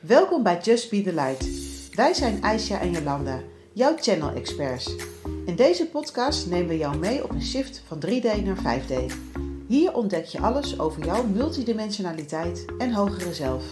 Welkom 0.00 0.42
bij 0.42 0.58
Just 0.62 0.90
Be 0.90 1.02
The 1.02 1.14
Light. 1.14 1.48
Wij 1.94 2.14
zijn 2.14 2.42
Aisha 2.42 2.80
en 2.80 2.90
Jolanda, 2.90 3.40
jouw 3.72 3.96
channel 3.96 4.34
experts. 4.34 4.96
In 5.46 5.56
deze 5.56 5.86
podcast 5.86 6.46
nemen 6.46 6.68
we 6.68 6.76
jou 6.76 6.98
mee 6.98 7.24
op 7.24 7.30
een 7.30 7.42
shift 7.42 7.82
van 7.86 8.02
3D 8.06 8.42
naar 8.44 8.80
5D. 8.80 9.14
Hier 9.68 9.92
ontdek 9.94 10.24
je 10.24 10.40
alles 10.40 10.78
over 10.78 11.04
jouw 11.04 11.26
multidimensionaliteit 11.26 12.64
en 12.78 12.92
hogere 12.92 13.34
zelf. 13.34 13.64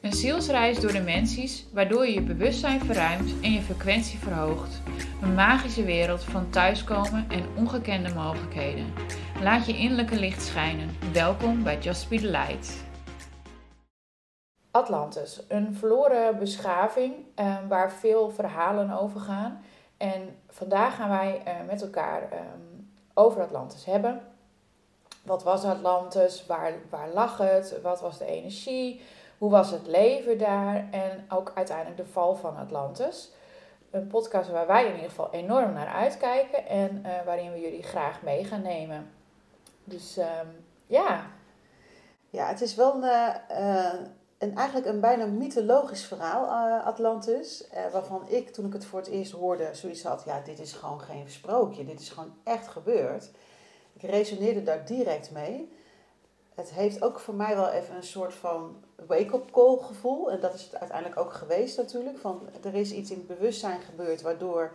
Een 0.00 0.12
zielsreis 0.12 0.80
door 0.80 0.92
dimensies, 0.92 1.66
waardoor 1.72 2.06
je 2.06 2.14
je 2.14 2.22
bewustzijn 2.22 2.80
verruimt 2.80 3.32
en 3.40 3.52
je 3.52 3.62
frequentie 3.62 4.18
verhoogt. 4.18 4.80
Een 5.22 5.34
magische 5.34 5.84
wereld 5.84 6.24
van 6.24 6.50
thuiskomen 6.50 7.26
en 7.28 7.44
ongekende 7.56 8.14
mogelijkheden. 8.14 8.86
Laat 9.42 9.66
je 9.66 9.76
innerlijke 9.76 10.18
licht 10.18 10.42
schijnen. 10.42 10.96
Welkom 11.12 11.62
bij 11.62 11.78
Just 11.78 12.08
Be 12.08 12.16
The 12.16 12.30
Light. 12.30 12.92
Atlantis, 14.74 15.42
een 15.48 15.74
verloren 15.74 16.38
beschaving 16.38 17.14
eh, 17.34 17.56
waar 17.68 17.92
veel 17.92 18.30
verhalen 18.30 18.90
over 18.90 19.20
gaan. 19.20 19.62
En 19.96 20.36
vandaag 20.48 20.96
gaan 20.96 21.08
wij 21.08 21.42
eh, 21.44 21.54
met 21.66 21.82
elkaar 21.82 22.30
eh, 22.30 22.38
over 23.14 23.42
Atlantis 23.42 23.84
hebben. 23.84 24.20
Wat 25.22 25.42
was 25.42 25.64
Atlantis? 25.64 26.46
Waar, 26.46 26.72
waar 26.90 27.08
lag 27.08 27.38
het? 27.38 27.80
Wat 27.82 28.00
was 28.00 28.18
de 28.18 28.24
energie? 28.24 29.00
Hoe 29.38 29.50
was 29.50 29.70
het 29.70 29.86
leven 29.86 30.38
daar? 30.38 30.86
En 30.90 31.26
ook 31.28 31.52
uiteindelijk 31.54 31.96
de 31.96 32.06
val 32.06 32.34
van 32.34 32.56
Atlantis. 32.56 33.32
Een 33.90 34.06
podcast 34.06 34.50
waar 34.50 34.66
wij 34.66 34.86
in 34.86 34.94
ieder 34.94 35.08
geval 35.08 35.32
enorm 35.32 35.72
naar 35.72 35.94
uitkijken 35.94 36.66
en 36.66 37.02
uh, 37.06 37.24
waarin 37.24 37.52
we 37.52 37.60
jullie 37.60 37.82
graag 37.82 38.22
mee 38.22 38.44
gaan 38.44 38.62
nemen. 38.62 39.10
Dus 39.84 40.16
ehm, 40.16 40.46
ja. 40.86 41.26
Ja, 42.30 42.46
het 42.46 42.60
is 42.60 42.74
wel 42.74 42.94
een, 42.94 43.36
uh, 43.50 43.94
een, 44.44 44.56
eigenlijk 44.56 44.86
een 44.86 45.00
bijna 45.00 45.26
mythologisch 45.26 46.04
verhaal, 46.04 46.44
uh, 46.44 46.86
Atlantis. 46.86 47.64
waarvan 47.92 48.28
ik, 48.28 48.52
toen 48.52 48.66
ik 48.66 48.72
het 48.72 48.84
voor 48.84 48.98
het 48.98 49.08
eerst 49.08 49.32
hoorde, 49.32 49.68
zoiets 49.72 50.02
had: 50.02 50.22
ja, 50.26 50.40
dit 50.40 50.58
is 50.58 50.72
gewoon 50.72 51.00
geen 51.00 51.30
sprookje, 51.30 51.84
dit 51.84 52.00
is 52.00 52.10
gewoon 52.10 52.34
echt 52.44 52.68
gebeurd. 52.68 53.30
Ik 53.92 54.02
resoneerde 54.02 54.62
daar 54.62 54.84
direct 54.84 55.30
mee. 55.30 55.72
Het 56.54 56.70
heeft 56.70 57.02
ook 57.02 57.20
voor 57.20 57.34
mij 57.34 57.56
wel 57.56 57.68
even 57.68 57.96
een 57.96 58.02
soort 58.02 58.34
van 58.34 58.76
wake-up 59.06 59.50
call 59.50 59.78
gevoel. 59.78 60.30
En 60.30 60.40
dat 60.40 60.54
is 60.54 60.62
het 60.62 60.76
uiteindelijk 60.80 61.20
ook 61.20 61.32
geweest 61.32 61.76
natuurlijk. 61.76 62.18
Van, 62.18 62.48
er 62.64 62.74
is 62.74 62.92
iets 62.92 63.10
in 63.10 63.16
het 63.16 63.26
bewustzijn 63.26 63.80
gebeurd 63.80 64.22
waardoor 64.22 64.72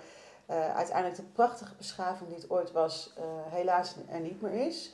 uh, 0.49 0.75
uiteindelijk 0.75 1.15
de 1.15 1.27
prachtige 1.33 1.75
beschaving 1.77 2.29
die 2.29 2.39
het 2.39 2.49
ooit 2.49 2.71
was, 2.71 3.13
helaas 3.49 3.95
er 4.09 4.19
niet 4.19 4.41
meer 4.41 4.65
is. 4.67 4.91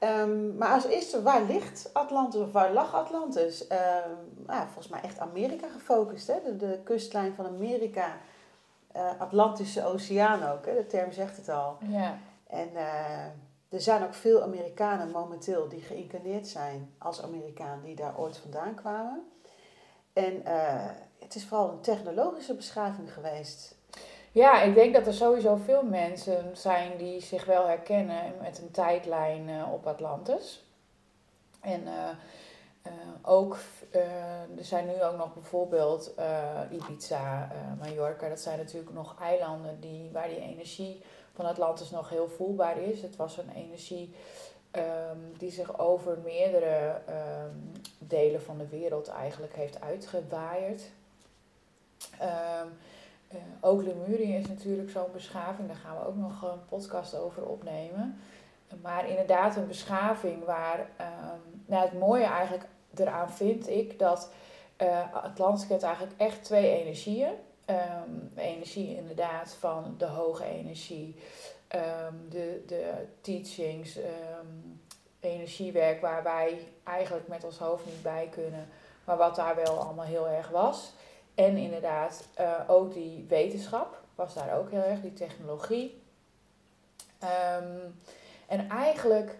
Um, 0.00 0.56
maar 0.56 0.72
als 0.72 0.84
eerste, 0.84 1.22
waar 1.22 1.42
ligt 1.42 1.90
Atlantis 1.92 2.40
of 2.40 2.52
waar 2.52 2.72
lag 2.72 2.94
Atlantis? 2.94 3.62
Um, 3.62 4.44
nou, 4.46 4.64
volgens 4.64 4.88
mij 4.88 5.00
echt 5.00 5.18
Amerika 5.18 5.68
gefocust. 5.68 6.26
Hè? 6.26 6.42
De, 6.44 6.56
de 6.56 6.80
kustlijn 6.84 7.34
van 7.34 7.46
Amerika, 7.46 8.16
uh, 8.96 9.10
Atlantische 9.18 9.84
Oceaan 9.84 10.42
ook. 10.42 10.66
Hè? 10.66 10.74
De 10.74 10.86
term 10.86 11.12
zegt 11.12 11.36
het 11.36 11.48
al. 11.48 11.76
Ja. 11.88 12.18
En 12.46 12.68
er 13.68 13.80
zijn 13.80 14.04
ook 14.04 14.14
veel 14.14 14.42
Amerikanen 14.42 15.10
momenteel 15.10 15.68
die 15.68 15.80
geïncarneerd 15.80 16.48
zijn 16.48 16.94
als 16.98 17.22
Amerikaan 17.22 17.80
die 17.82 17.94
daar 17.94 18.18
ooit 18.18 18.36
vandaan 18.36 18.74
kwamen. 18.74 19.22
En 20.12 20.42
uh, 20.46 20.84
het 21.18 21.34
is 21.34 21.46
vooral 21.46 21.70
een 21.70 21.80
technologische 21.80 22.54
beschaving 22.54 23.12
geweest. 23.12 23.75
Ja, 24.36 24.62
ik 24.62 24.74
denk 24.74 24.94
dat 24.94 25.06
er 25.06 25.14
sowieso 25.14 25.56
veel 25.56 25.82
mensen 25.82 26.56
zijn 26.56 26.96
die 26.96 27.20
zich 27.20 27.44
wel 27.44 27.66
herkennen 27.66 28.34
met 28.42 28.58
een 28.58 28.70
tijdlijn 28.70 29.48
uh, 29.48 29.72
op 29.72 29.86
Atlantis. 29.86 30.64
En 31.60 31.82
uh, 31.82 32.92
ook, 33.22 33.56
er 34.56 34.64
zijn 34.64 34.86
nu 34.86 35.02
ook 35.02 35.16
nog 35.16 35.34
bijvoorbeeld 35.34 36.12
Ibiza, 36.70 37.50
Mallorca. 37.78 38.28
Dat 38.28 38.40
zijn 38.40 38.58
natuurlijk 38.58 38.92
nog 38.92 39.14
eilanden 39.20 39.80
die, 39.80 40.10
waar 40.12 40.28
die 40.28 40.40
energie 40.40 41.02
van 41.34 41.46
Atlantis 41.46 41.90
nog 41.90 42.08
heel 42.08 42.28
voelbaar 42.28 42.78
is. 42.78 43.02
Het 43.02 43.16
was 43.16 43.38
een 43.38 43.50
energie 43.54 44.14
um, 44.72 45.32
die 45.38 45.50
zich 45.50 45.78
over 45.78 46.18
meerdere 46.24 47.00
um, 47.08 47.72
delen 47.98 48.42
van 48.42 48.58
de 48.58 48.68
wereld 48.68 49.08
eigenlijk 49.08 49.54
heeft 49.54 49.80
uitgewaaierd. 49.80 50.82
Um, 52.22 52.78
uh, 53.36 53.42
ook 53.60 53.82
Lemurië 53.82 54.34
is 54.34 54.48
natuurlijk 54.48 54.90
zo'n 54.90 55.12
beschaving, 55.12 55.68
daar 55.68 55.76
gaan 55.76 55.98
we 55.98 56.06
ook 56.06 56.16
nog 56.16 56.42
een 56.42 56.64
podcast 56.68 57.16
over 57.16 57.46
opnemen. 57.46 58.18
Maar 58.82 59.08
inderdaad 59.08 59.56
een 59.56 59.66
beschaving 59.66 60.44
waar, 60.44 60.88
nou 61.66 61.84
het 61.84 61.98
mooie 61.98 62.24
eigenlijk 62.24 62.66
eraan 62.94 63.30
vind 63.30 63.68
ik 63.68 63.98
dat 63.98 64.30
uh, 64.82 65.14
Atlantis 65.14 65.68
heeft 65.68 65.82
eigenlijk 65.82 66.14
echt 66.16 66.44
twee 66.44 66.80
energieën. 66.80 67.32
Um, 67.70 68.30
energie 68.34 68.96
inderdaad 68.96 69.56
van 69.58 69.94
de 69.98 70.06
hoge 70.06 70.44
energie, 70.44 71.16
um, 71.74 72.28
de, 72.28 72.62
de 72.66 72.92
teachings, 73.20 73.98
energiewerk 75.20 76.00
waar 76.00 76.22
wij 76.22 76.58
eigenlijk 76.84 77.28
met 77.28 77.44
ons 77.44 77.58
hoofd 77.58 77.86
niet 77.86 78.02
bij 78.02 78.28
kunnen, 78.30 78.68
maar 79.04 79.16
wat 79.16 79.36
daar 79.36 79.54
wel 79.54 79.78
allemaal 79.78 80.04
heel 80.04 80.28
erg 80.28 80.48
was. 80.48 80.92
En 81.36 81.56
inderdaad 81.56 82.28
uh, 82.40 82.60
ook 82.66 82.92
die 82.92 83.24
wetenschap 83.28 84.02
was 84.14 84.34
daar 84.34 84.58
ook 84.58 84.70
heel 84.70 84.82
erg, 84.82 85.00
die 85.00 85.12
technologie. 85.12 86.02
en 88.46 88.68
eigenlijk 88.68 89.38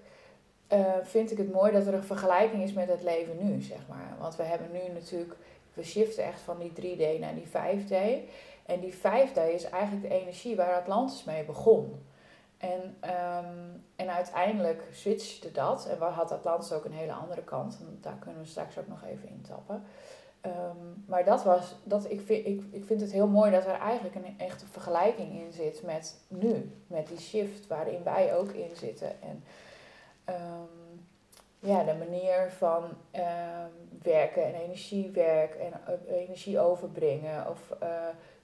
uh, 0.73 0.95
vind 1.03 1.31
ik 1.31 1.39
het 1.39 1.53
mooi 1.53 1.73
dat 1.73 1.87
er 1.87 1.95
een 1.95 2.05
vergelijking 2.05 2.63
is 2.63 2.73
met 2.73 2.89
het 2.89 3.03
leven 3.03 3.37
nu, 3.41 3.63
zeg 3.63 3.79
maar. 3.89 4.17
Want 4.21 4.37
we 4.37 4.43
hebben 4.43 4.73
nu 4.73 4.93
natuurlijk 4.93 5.37
we 5.77 5.85
shiften 5.85 6.25
echt 6.25 6.41
van 6.41 6.59
die 6.59 6.71
3D 6.71 7.21
naar 7.21 7.35
die 7.35 7.47
5D. 7.47 8.29
En 8.67 8.81
die 8.81 8.95
5D 8.95 9.53
is 9.55 9.65
eigenlijk 9.65 10.03
de 10.03 10.21
energie 10.21 10.57
waar 10.57 10.75
Atlantis 10.75 11.25
mee 11.25 11.45
begon. 11.45 12.05
En, 12.59 12.97
um, 13.05 13.85
en 13.97 14.11
uiteindelijk 14.11 14.83
switchte 14.93 15.53
dat. 15.53 15.87
En 15.87 15.99
had 15.99 16.33
Atlantis 16.33 16.73
ook 16.73 16.85
een 16.85 16.93
hele 16.93 17.13
andere 17.13 17.43
kant. 17.43 17.77
En 17.81 17.99
daar 18.01 18.17
kunnen 18.19 18.43
we 18.43 18.49
straks 18.49 18.79
ook 18.79 18.89
nog 18.89 19.05
even 19.05 19.29
intappen. 19.29 19.85
Um, 20.47 21.05
maar 21.07 21.25
dat 21.25 21.45
was, 21.45 21.75
dat, 21.85 22.11
ik, 22.11 22.21
vind, 22.21 22.47
ik, 22.47 22.63
ik 22.71 22.85
vind 22.85 23.01
het 23.01 23.13
heel 23.13 23.29
mooi 23.29 23.51
dat 23.51 23.67
er 23.67 23.79
eigenlijk 23.79 24.15
een 24.15 24.35
echte 24.39 24.67
vergelijking 24.67 25.41
in 25.41 25.53
zit 25.53 25.83
met 25.83 26.21
nu. 26.29 26.73
Met 26.87 27.07
die 27.07 27.21
shift 27.21 27.67
waarin 27.67 28.03
wij 28.03 28.37
ook 28.37 28.51
in 28.51 28.77
zitten. 28.77 29.23
En 29.23 29.45
um, 30.29 31.07
ja, 31.59 31.85
de 31.85 31.95
manier 31.95 32.51
van 32.51 32.85
uh, 33.15 33.23
werken 34.03 34.45
en 34.45 34.55
energiewerk 34.55 35.55
en 35.55 35.73
uh, 35.89 36.17
energie 36.17 36.61
overbrengen 36.61 37.49
of 37.51 37.77
uh, 37.83 37.89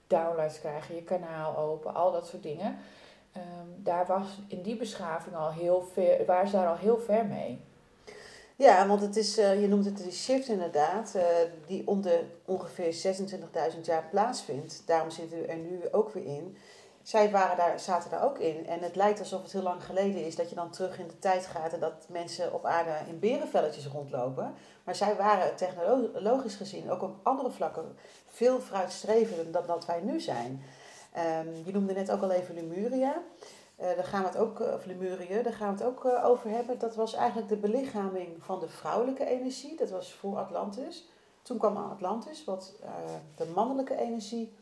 downloads 0.07 0.59
krijgen, 0.59 0.95
je 0.95 1.03
kanaal 1.03 1.57
open, 1.57 1.93
al 1.95 2.11
dat 2.11 2.27
soort 2.27 2.43
dingen. 2.43 2.77
Daar 3.77 4.05
was 4.05 4.39
in 4.47 4.61
die 4.61 4.75
beschaving 4.75 5.35
al 5.35 5.51
heel 5.51 5.81
ver, 5.81 6.25
waren 6.25 6.47
ze 6.47 6.55
daar 6.55 6.67
al 6.67 6.75
heel 6.75 6.97
ver 6.97 7.25
mee. 7.25 7.61
Ja, 8.63 8.87
want 8.87 9.01
het 9.01 9.15
is, 9.15 9.35
je 9.35 9.65
noemt 9.69 9.85
het 9.85 9.97
de 9.97 10.11
shift 10.11 10.47
inderdaad, 10.47 11.15
die 11.67 11.87
om 11.87 12.01
de 12.01 12.23
ongeveer 12.45 13.17
26.000 13.73 13.81
jaar 13.81 14.07
plaatsvindt. 14.11 14.83
Daarom 14.85 15.09
zitten 15.09 15.39
we 15.39 15.45
er 15.45 15.57
nu 15.57 15.79
ook 15.91 16.13
weer 16.13 16.25
in 16.25 16.57
zij 17.03 17.31
waren 17.31 17.57
daar, 17.57 17.79
zaten 17.79 18.09
daar 18.09 18.23
ook 18.23 18.37
in. 18.37 18.67
En 18.67 18.79
het 18.79 18.95
lijkt 18.95 19.19
alsof 19.19 19.41
het 19.41 19.51
heel 19.51 19.61
lang 19.61 19.83
geleden 19.83 20.25
is 20.25 20.35
dat 20.35 20.49
je 20.49 20.55
dan 20.55 20.69
terug 20.71 20.99
in 20.99 21.07
de 21.07 21.19
tijd 21.19 21.45
gaat 21.45 21.73
en 21.73 21.79
dat 21.79 22.05
mensen 22.09 22.53
op 22.53 22.65
aarde 22.65 22.91
in 23.07 23.19
berenvelletjes 23.19 23.87
rondlopen. 23.87 24.53
Maar 24.83 24.95
zij 24.95 25.15
waren 25.15 25.55
technologisch 25.55 26.55
gezien 26.55 26.91
ook 26.91 27.01
op 27.01 27.15
andere 27.23 27.51
vlakken 27.51 27.97
veel 28.27 28.59
vooruitstrevender 28.59 29.51
dan 29.51 29.63
dat 29.67 29.85
wij 29.85 30.01
nu 30.01 30.19
zijn. 30.19 30.63
Um, 31.45 31.65
je 31.65 31.71
noemde 31.71 31.93
net 31.93 32.11
ook 32.11 32.21
al 32.21 32.31
even 32.31 32.55
Lemuria. 32.55 33.21
Uh, 33.79 33.85
daar 33.85 34.03
gaan 34.03 34.21
we 34.21 34.27
het 34.27 34.37
ook, 34.37 34.59
of 34.59 34.85
Lemurië, 34.85 35.43
gaan 35.43 35.75
we 35.75 35.83
het 35.83 35.91
ook 35.91 36.05
uh, 36.05 36.25
over 36.25 36.49
hebben. 36.49 36.79
Dat 36.79 36.95
was 36.95 37.13
eigenlijk 37.13 37.49
de 37.49 37.57
belichaming 37.57 38.43
van 38.43 38.59
de 38.59 38.69
vrouwelijke 38.69 39.25
energie. 39.25 39.77
Dat 39.77 39.89
was 39.89 40.13
voor 40.13 40.37
Atlantis. 40.37 41.07
Toen 41.41 41.57
kwam 41.57 41.77
Atlantis, 41.77 42.43
wat 42.43 42.73
de 43.35 43.45
mannelijke 43.45 43.95
energie 43.95 44.53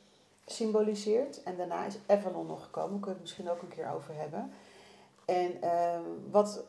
symboliseert. 0.46 1.44
En 1.44 1.58
daarna 1.58 1.86
is 1.86 1.98
Avalon 2.08 2.48
nog 2.48 2.63
gekomen, 2.63 2.92
daar 2.92 3.00
kunnen 3.00 3.06
we 3.06 3.12
het 3.12 3.22
misschien 3.22 3.50
ook 3.50 3.62
een 3.62 3.68
keer 3.68 3.92
over 3.96 4.16
hebben. 4.16 4.52
En 5.25 5.58
uh, 5.63 6.00
wat 6.31 6.63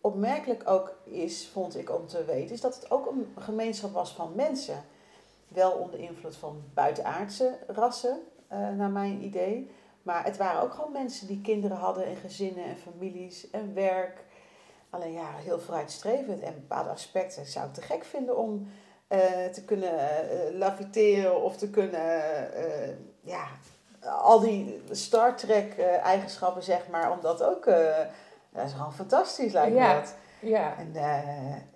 opmerkelijk 0.00 0.68
ook 0.68 0.94
is, 1.04 1.48
vond 1.48 1.76
ik 1.76 1.90
om 1.90 2.06
te 2.06 2.24
weten, 2.24 2.54
is 2.54 2.60
dat 2.60 2.74
het 2.74 2.90
ook 2.90 3.06
een 3.06 3.34
gemeenschap 3.38 3.92
was 3.92 4.12
van 4.12 4.32
mensen. 4.34 4.84
Wel 5.48 5.72
onder 5.72 6.00
invloed 6.00 6.36
van 6.36 6.62
buitenaardse 6.74 7.58
rassen, 7.66 8.20
naar 8.48 8.90
mijn 8.90 9.22
idee. 9.22 9.70
Maar 10.04 10.24
het 10.24 10.36
waren 10.36 10.62
ook 10.62 10.74
gewoon 10.74 10.92
mensen 10.92 11.26
die 11.26 11.40
kinderen 11.40 11.76
hadden 11.76 12.06
en 12.06 12.16
gezinnen 12.16 12.64
en 12.64 12.76
families 12.76 13.50
en 13.50 13.74
werk. 13.74 14.24
Alleen 14.90 15.12
ja, 15.12 15.30
heel 15.36 15.60
vooruitstrevend. 15.60 16.42
En 16.42 16.54
bepaalde 16.54 16.90
aspecten 16.90 17.46
zou 17.46 17.66
ik 17.66 17.74
te 17.74 17.82
gek 17.82 18.04
vinden 18.04 18.36
om 18.36 18.68
uh, 19.08 19.18
te 19.52 19.64
kunnen 19.64 19.92
uh, 19.92 20.58
laviteren 20.58 21.42
of 21.42 21.56
te 21.56 21.70
kunnen 21.70 22.22
ja, 23.20 23.46
al 24.00 24.40
die 24.40 24.82
Star 24.90 25.36
Trek 25.36 25.78
eigenschappen, 26.02 26.62
zeg 26.62 26.88
maar, 26.88 27.12
omdat 27.12 27.42
ook, 27.42 27.66
uh, 27.66 27.96
dat 28.50 28.64
is 28.64 28.72
gewoon 28.72 28.94
fantastisch 28.94 29.52
lijkt 29.52 29.76
me 29.76 29.94
dat. 29.94 30.14
Ja. 30.40 30.76
En 30.78 30.92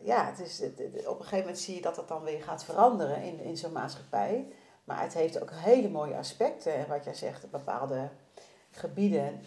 ja, 0.01 0.27
het 0.27 0.41
is, 0.41 0.61
het, 0.61 1.07
op 1.07 1.19
een 1.19 1.25
gegeven 1.25 1.39
moment 1.39 1.59
zie 1.59 1.75
je 1.75 1.81
dat 1.81 1.95
dat 1.95 2.09
dan 2.09 2.23
weer 2.23 2.43
gaat 2.43 2.65
veranderen 2.65 3.23
in, 3.23 3.41
in 3.41 3.57
zo'n 3.57 3.73
maatschappij. 3.73 4.47
Maar 4.89 5.03
het 5.03 5.15
heeft 5.15 5.43
ook 5.43 5.51
hele 5.53 5.89
mooie 5.89 6.17
aspecten. 6.17 6.75
En 6.75 6.89
wat 6.89 7.05
jij 7.05 7.15
zegt, 7.15 7.51
bepaalde 7.51 8.09
gebieden, 8.71 9.41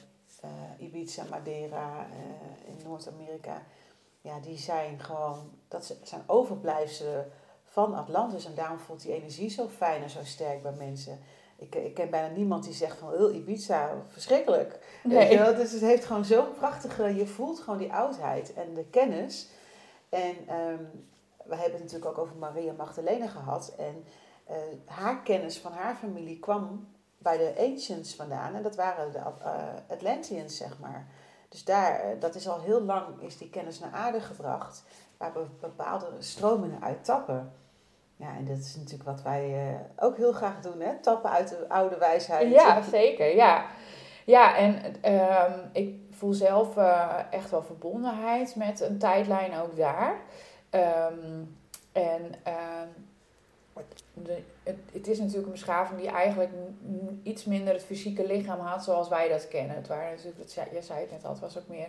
uh, 0.44 0.52
Ibiza, 0.78 1.24
Madeira, 1.30 2.08
uh, 2.10 2.68
in 2.68 2.84
Noord-Amerika, 2.84 3.62
ja, 4.22 4.40
die 4.40 4.58
zijn 4.58 5.00
gewoon, 5.00 5.52
dat 5.68 5.96
zijn 6.04 6.22
overblijfselen 6.26 7.32
van 7.64 7.96
Atlantis. 7.96 8.46
En 8.46 8.56
daarom 8.56 8.80
voelt 8.80 9.02
die 9.02 9.14
energie 9.14 9.50
zo 9.50 9.68
fijn 9.68 10.04
en 10.04 10.10
zo 10.10 10.20
sterk 10.24 10.62
bij 10.62 10.74
mensen. 10.78 11.20
Ik, 11.56 11.76
ik 11.76 11.94
ken 11.94 12.10
bijna 12.10 12.36
niemand 12.36 12.64
die 12.64 12.74
zegt 12.74 12.98
van, 12.98 13.14
oh, 13.14 13.36
Ibiza, 13.36 13.96
verschrikkelijk. 14.08 15.00
Nee. 15.04 15.38
Dus 15.38 15.72
het 15.72 15.82
heeft 15.82 16.06
gewoon 16.06 16.26
zo'n 16.26 16.54
prachtige, 16.54 17.16
je 17.16 17.28
voelt 17.28 17.60
gewoon 17.60 17.80
die 17.80 17.94
oudheid 17.94 18.54
en 18.54 18.74
de 18.74 18.86
kennis. 18.86 19.48
En 20.10 20.36
um, 20.56 21.08
we 21.46 21.56
hebben 21.56 21.74
het 21.74 21.92
natuurlijk 21.92 22.06
ook 22.06 22.18
over 22.18 22.36
Maria 22.36 22.74
Magdalena 22.74 23.28
gehad. 23.28 23.74
En 23.78 24.04
uh, 24.52 24.58
haar 24.86 25.22
kennis 25.22 25.60
van 25.60 25.72
haar 25.72 25.96
familie 25.96 26.40
kwam 26.40 26.88
bij 27.18 27.38
de 27.38 27.54
Ancients 27.58 28.16
vandaan. 28.16 28.56
En 28.56 28.64
dat 28.64 28.76
waren 28.76 29.12
de 29.12 29.18
uh, 29.18 29.64
Atlanteans, 29.88 30.58
zeg 30.58 30.80
maar. 30.80 31.08
Dus 31.50 31.64
daar, 31.64 32.06
uh, 32.06 32.22
dat 32.22 32.36
is 32.36 32.48
al 32.48 32.62
heel 32.62 32.82
lang, 32.82 33.22
is 33.22 33.38
die 33.38 33.50
kennis 33.50 33.80
naar 33.80 33.92
aarde 33.92 34.22
gebracht. 34.22 34.84
Waar 35.18 35.34
we 35.34 35.46
bepaalde 35.60 36.08
stromingen 36.20 36.84
uit 36.84 37.04
tappen. 37.04 37.54
Ja, 38.16 38.36
en 38.38 38.46
dat 38.46 38.58
is 38.58 38.76
natuurlijk 38.76 39.10
wat 39.10 39.22
wij 39.22 39.78
ook 39.96 40.18
heel 40.18 40.32
graag 40.32 40.62
doen, 40.62 40.80
hè? 40.82 41.00
Tappen 41.00 41.30
uit 41.30 41.50
de 41.50 41.70
oude 41.70 41.98
wijsheid. 41.98 42.52
Ja, 42.52 42.82
zeker, 42.82 43.36
ja. 43.36 43.66
Ja, 44.26 44.56
en 44.56 44.96
um, 45.14 45.70
ik 45.74 45.96
voel 46.12 46.34
zelf 46.34 46.78
echt 47.30 47.50
wel 47.50 47.64
verbondenheid 47.64 48.56
met 48.56 48.80
een 48.80 48.98
tijdlijn 48.98 49.60
ook 49.60 49.76
daar. 49.76 50.20
Um, 50.72 51.58
en 51.92 52.24
um, 52.24 53.10
de, 54.14 54.44
het, 54.64 54.78
het, 54.92 55.08
is 55.08 55.18
natuurlijk 55.18 55.46
een 55.46 55.52
beschaving 55.52 56.00
die 56.00 56.10
eigenlijk 56.10 56.52
iets 57.24 57.46
minder 57.46 57.74
het 57.74 57.84
fysieke 57.84 58.26
lichaam 58.26 58.60
had 58.60 58.84
zoals 58.84 59.08
wij 59.08 59.30
dat 59.30 59.48
kennen. 59.48 59.76
Het 59.76 59.88
waren 59.88 60.16
natuurlijk, 60.16 60.74
je 60.74 60.82
zei 60.82 61.00
het 61.00 61.12
net 61.12 61.26
al, 61.26 61.32
het 61.32 61.40
was 61.40 61.58
ook 61.58 61.68
meer 61.68 61.88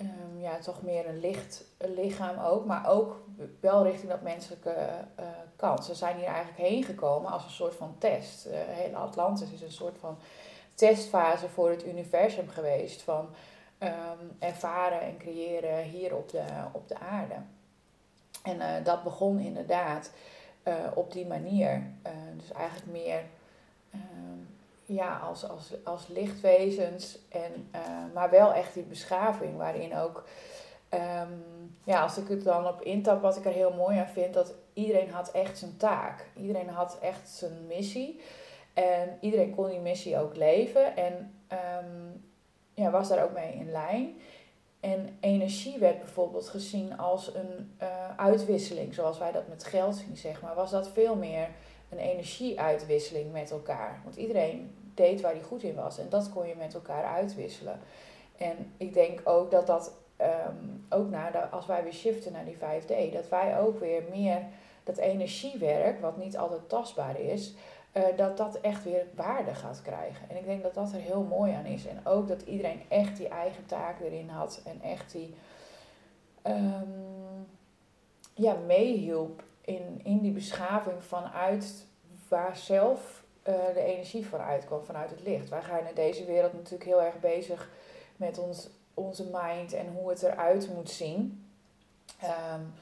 um, 0.00 0.40
ja, 0.40 0.58
toch 0.58 0.82
meer 0.82 1.08
een 1.08 1.20
licht 1.20 1.64
lichaam 1.78 2.38
ook, 2.38 2.64
maar 2.64 2.88
ook 2.88 3.24
wel 3.60 3.84
richting 3.84 4.10
dat 4.10 4.22
menselijke 4.22 4.76
uh, 5.20 5.26
kant. 5.56 5.84
Ze 5.84 5.94
zijn 5.94 6.16
hier 6.16 6.26
eigenlijk 6.26 6.58
heen 6.58 6.84
gekomen 6.84 7.30
als 7.30 7.44
een 7.44 7.50
soort 7.50 7.74
van 7.74 7.94
test. 7.98 8.46
Uh, 8.46 8.52
hele 8.56 8.96
Atlantis 8.96 9.50
is 9.50 9.62
een 9.62 9.72
soort 9.72 9.98
van 9.98 10.18
testfase 10.74 11.48
voor 11.48 11.70
het 11.70 11.86
universum 11.86 12.48
geweest 12.48 13.02
van 13.02 13.28
um, 13.78 14.36
ervaren 14.38 15.00
en 15.00 15.16
creëren 15.18 15.82
hier 15.82 16.16
op 16.16 16.30
de, 16.30 16.44
op 16.72 16.88
de 16.88 16.98
aarde. 16.98 17.34
En 18.42 18.56
uh, 18.56 18.84
dat 18.84 19.02
begon 19.02 19.38
inderdaad 19.38 20.10
op 20.94 21.12
die 21.12 21.26
manier. 21.26 21.82
dus 22.36 22.52
eigenlijk 22.52 22.92
meer 22.92 23.22
um, 23.94 24.48
ja, 24.84 25.18
als, 25.18 25.48
als, 25.48 25.74
als 25.84 26.08
lichtwezens. 26.08 27.18
En, 27.28 27.68
uh, 27.74 27.80
maar 28.14 28.30
wel 28.30 28.52
echt 28.54 28.74
die 28.74 28.82
beschaving 28.82 29.56
waarin 29.56 29.96
ook, 29.96 30.24
um, 30.90 31.44
ja, 31.84 32.02
als 32.02 32.18
ik 32.18 32.28
het 32.28 32.44
dan 32.44 32.66
op 32.66 32.82
intap, 32.82 33.22
wat 33.22 33.36
ik 33.36 33.44
er 33.44 33.52
heel 33.52 33.72
mooi 33.72 33.98
aan 33.98 34.08
vind, 34.08 34.34
dat 34.34 34.54
iedereen 34.72 35.10
had 35.10 35.30
echt 35.30 35.58
zijn 35.58 35.76
taak. 35.76 36.26
Iedereen 36.36 36.68
had 36.68 36.98
echt 37.00 37.28
zijn 37.28 37.66
missie. 37.66 38.20
En 38.72 39.18
iedereen 39.20 39.54
kon 39.54 39.68
die 39.68 39.80
missie 39.80 40.18
ook 40.18 40.36
leven. 40.36 40.96
En 40.96 41.34
um, 41.52 42.24
ja, 42.74 42.90
was 42.90 43.08
daar 43.08 43.24
ook 43.24 43.32
mee 43.32 43.54
in 43.54 43.70
lijn. 43.70 44.20
En 44.82 45.16
energie 45.20 45.78
werd 45.78 45.98
bijvoorbeeld 45.98 46.48
gezien 46.48 46.98
als 46.98 47.34
een 47.34 47.74
uh, 47.82 48.16
uitwisseling, 48.16 48.94
zoals 48.94 49.18
wij 49.18 49.32
dat 49.32 49.48
met 49.48 49.64
geld 49.64 49.96
zien, 49.96 50.16
zeg 50.16 50.42
maar. 50.42 50.54
Was 50.54 50.70
dat 50.70 50.88
veel 50.88 51.14
meer 51.16 51.48
een 51.88 51.98
energieuitwisseling 51.98 53.32
met 53.32 53.50
elkaar. 53.50 54.00
Want 54.04 54.16
iedereen 54.16 54.74
deed 54.94 55.20
waar 55.20 55.32
hij 55.32 55.42
goed 55.42 55.62
in 55.62 55.74
was. 55.74 55.98
En 55.98 56.08
dat 56.08 56.30
kon 56.30 56.48
je 56.48 56.54
met 56.54 56.74
elkaar 56.74 57.04
uitwisselen. 57.04 57.80
En 58.36 58.72
ik 58.76 58.94
denk 58.94 59.20
ook 59.24 59.50
dat 59.50 59.66
dat, 59.66 59.92
um, 60.20 60.86
ook 60.88 61.10
naar 61.10 61.32
de, 61.32 61.48
als 61.48 61.66
wij 61.66 61.82
weer 61.82 61.92
shiften 61.92 62.32
naar 62.32 62.44
die 62.44 62.56
5D, 62.56 63.12
dat 63.12 63.28
wij 63.28 63.58
ook 63.58 63.78
weer 63.78 64.02
meer 64.10 64.42
dat 64.84 64.96
energiewerk, 64.96 66.00
wat 66.00 66.16
niet 66.16 66.36
altijd 66.36 66.68
tastbaar 66.68 67.20
is, 67.20 67.54
uh, 67.92 68.02
dat 68.16 68.36
dat 68.36 68.60
echt 68.60 68.84
weer 68.84 69.06
waarde 69.14 69.54
gaat 69.54 69.82
krijgen. 69.82 70.30
En 70.30 70.36
ik 70.36 70.44
denk 70.44 70.62
dat 70.62 70.74
dat 70.74 70.92
er 70.92 71.00
heel 71.00 71.22
mooi 71.22 71.52
aan 71.52 71.66
is. 71.66 71.86
En 71.86 72.06
ook 72.06 72.28
dat 72.28 72.42
iedereen 72.42 72.82
echt 72.88 73.16
die 73.16 73.28
eigen 73.28 73.66
taak 73.66 74.00
erin 74.00 74.28
had 74.28 74.60
en 74.64 74.82
echt 74.82 75.12
die 75.12 75.34
um, 76.46 77.46
ja, 78.34 78.54
meehielp 78.66 79.42
in, 79.60 80.00
in 80.02 80.18
die 80.18 80.32
beschaving 80.32 81.04
vanuit 81.04 81.86
waar 82.28 82.56
zelf 82.56 83.24
uh, 83.48 83.54
de 83.74 83.82
energie 83.82 84.26
vanuit 84.26 84.64
kwam, 84.64 84.84
vanuit 84.84 85.10
het 85.10 85.22
licht. 85.22 85.48
Wij 85.48 85.62
gaan 85.62 85.86
in 85.86 85.94
deze 85.94 86.24
wereld 86.24 86.52
natuurlijk 86.52 86.84
heel 86.84 87.02
erg 87.02 87.20
bezig 87.20 87.70
met 88.16 88.38
ons, 88.38 88.68
onze 88.94 89.24
mind 89.32 89.72
en 89.72 89.92
hoe 89.92 90.08
het 90.10 90.22
eruit 90.22 90.74
moet 90.74 90.90
zien. 90.90 91.46
Um, 92.54 92.72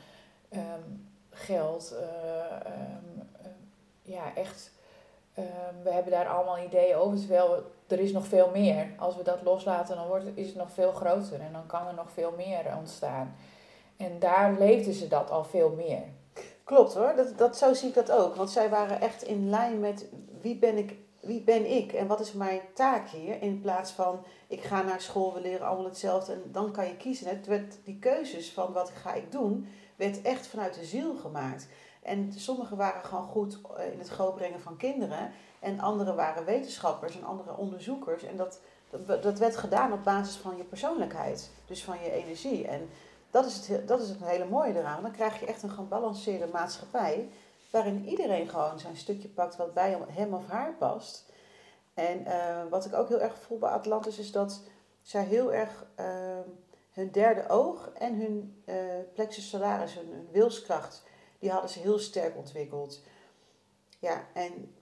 um, 0.59 1.09
geld, 1.31 1.95
um, 2.67 3.29
ja, 4.03 4.35
echt. 4.35 4.73
We 5.83 5.91
hebben 5.91 6.13
daar 6.13 6.29
allemaal 6.29 6.59
ideeën 6.59 6.97
over, 6.97 7.19
terwijl 7.19 7.63
er 7.87 8.01
is 8.01 8.13
nog 8.13 8.27
veel 8.27 8.51
meer. 8.53 8.89
Als 8.99 9.17
we 9.17 9.23
dat 9.23 9.43
loslaten, 9.43 9.97
dan 9.97 10.07
wordt, 10.07 10.25
is 10.35 10.47
het 10.47 10.57
nog 10.57 10.71
veel 10.73 10.93
groter 10.93 11.41
en 11.41 11.53
dan 11.53 11.67
kan 11.67 11.87
er 11.87 11.95
nog 11.95 12.11
veel 12.11 12.33
meer 12.37 12.65
ontstaan. 12.79 13.37
En 13.97 14.19
daar 14.19 14.57
leefden 14.59 14.95
ze 14.95 15.09
dat 15.09 15.31
al 15.31 15.45
veel 15.45 15.71
meer. 15.71 16.03
Klopt 16.65 16.95
hoor, 16.95 17.13
dat, 17.17 17.39
dat, 17.39 17.57
zo 17.57 17.75
zie 17.75 17.89
ik 17.89 17.95
dat 17.95 18.11
ook. 18.11 18.35
Want 18.35 18.51
zij 18.51 18.69
waren 18.69 19.01
echt 19.01 19.23
in 19.23 19.51
lijn 19.51 19.81
met 19.81 20.07
wie 20.41 20.57
ben 20.57 20.77
ik, 20.77 20.97
wie 21.21 21.41
ben 21.41 21.71
ik 21.71 21.93
en 21.93 22.07
wat 22.07 22.21
is 22.21 22.33
mijn 22.33 22.61
taak 22.75 23.09
hier. 23.09 23.43
In 23.43 23.61
plaats 23.61 23.91
van 23.91 24.25
ik 24.49 24.63
ga 24.63 24.83
naar 24.83 25.01
school, 25.01 25.35
we 25.35 25.41
leren 25.41 25.67
allemaal 25.67 25.85
hetzelfde 25.85 26.33
en 26.33 26.43
dan 26.47 26.73
kan 26.73 26.87
je 26.87 26.97
kiezen. 26.97 27.29
Het 27.29 27.47
werd, 27.47 27.79
die 27.85 27.99
keuzes 27.99 28.53
van 28.53 28.73
wat 28.73 28.91
ga 28.91 29.15
ik 29.15 29.33
doen, 29.33 29.69
werd 29.97 30.23
echt 30.23 30.47
vanuit 30.47 30.75
de 30.75 30.85
ziel 30.85 31.17
gemaakt. 31.17 31.69
En 32.03 32.33
sommigen 32.33 32.77
waren 32.77 33.05
gewoon 33.05 33.25
goed 33.25 33.59
eh, 33.77 33.93
in 33.93 33.99
het 33.99 34.09
grootbrengen 34.09 34.61
van 34.61 34.77
kinderen. 34.77 35.33
En 35.61 35.81
anderen 35.81 36.17
waren 36.17 36.45
wetenschappers 36.45 37.17
en 37.17 37.25
andere 37.25 37.57
onderzoekers. 37.57 38.23
En 38.23 38.37
dat, 38.37 38.61
dat, 39.07 39.23
dat 39.23 39.39
werd 39.39 39.57
gedaan 39.57 39.93
op 39.93 40.05
basis 40.05 40.37
van 40.37 40.57
je 40.57 40.65
persoonlijkheid. 40.65 41.51
Dus 41.67 41.85
van 41.85 42.03
je 42.03 42.11
energie. 42.11 42.67
En 42.67 42.89
dat 43.31 43.47
is, 43.47 43.67
het, 43.67 43.89
dat 43.89 44.01
is 44.01 44.09
het 44.09 44.25
hele 44.25 44.49
mooie 44.49 44.79
eraan. 44.79 45.03
Dan 45.03 45.13
krijg 45.13 45.41
je 45.41 45.47
echt 45.47 45.63
een 45.63 45.71
gebalanceerde 45.71 46.47
maatschappij. 46.47 47.29
Waarin 47.71 48.09
iedereen 48.09 48.49
gewoon 48.49 48.79
zijn 48.79 48.97
stukje 48.97 49.29
pakt 49.29 49.57
wat 49.57 49.75
bij 49.75 49.99
hem 50.09 50.35
of 50.35 50.47
haar 50.47 50.75
past. 50.79 51.33
En 51.95 52.21
uh, 52.21 52.63
wat 52.71 52.85
ik 52.85 52.95
ook 52.95 53.09
heel 53.09 53.21
erg 53.21 53.39
voel 53.39 53.59
bij 53.59 53.71
Atlantis 53.71 54.19
is 54.19 54.33
dat 54.33 54.61
zij 55.03 55.25
heel 55.25 55.53
erg 55.53 55.87
uh, 56.01 56.07
hun 56.93 57.11
derde 57.11 57.49
oog 57.49 57.91
en 57.99 58.15
hun 58.15 58.63
uh, 58.65 58.75
plexus 59.15 59.49
solaris, 59.49 59.95
hun, 59.95 60.29
wilskracht, 60.33 61.03
die 61.41 61.51
hadden 61.51 61.71
ze 61.71 61.79
heel 61.79 61.99
sterk 61.99 62.37
ontwikkeld. 62.37 63.01
Ja, 63.99 64.27
en 64.35 64.75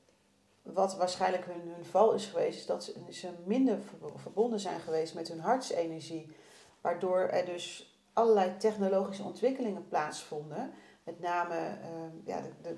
wat 0.62 0.96
waarschijnlijk 0.96 1.44
hun, 1.44 1.72
hun 1.74 1.84
val 1.84 2.12
is 2.12 2.26
geweest, 2.26 2.58
is 2.58 2.66
dat 2.66 2.84
ze, 2.84 2.94
ze 3.10 3.30
minder 3.44 3.78
verbonden 4.14 4.60
zijn 4.60 4.80
geweest 4.80 5.14
met 5.14 5.28
hun 5.28 5.40
hartsenergie. 5.40 6.36
Waardoor 6.80 7.18
er 7.18 7.44
dus 7.44 7.96
allerlei 8.12 8.56
technologische 8.56 9.22
ontwikkelingen 9.22 9.88
plaatsvonden. 9.88 10.72
Met 11.04 11.20
name 11.20 11.54
uh, 11.54 12.24
ja, 12.24 12.40
de, 12.40 12.50
de 12.62 12.76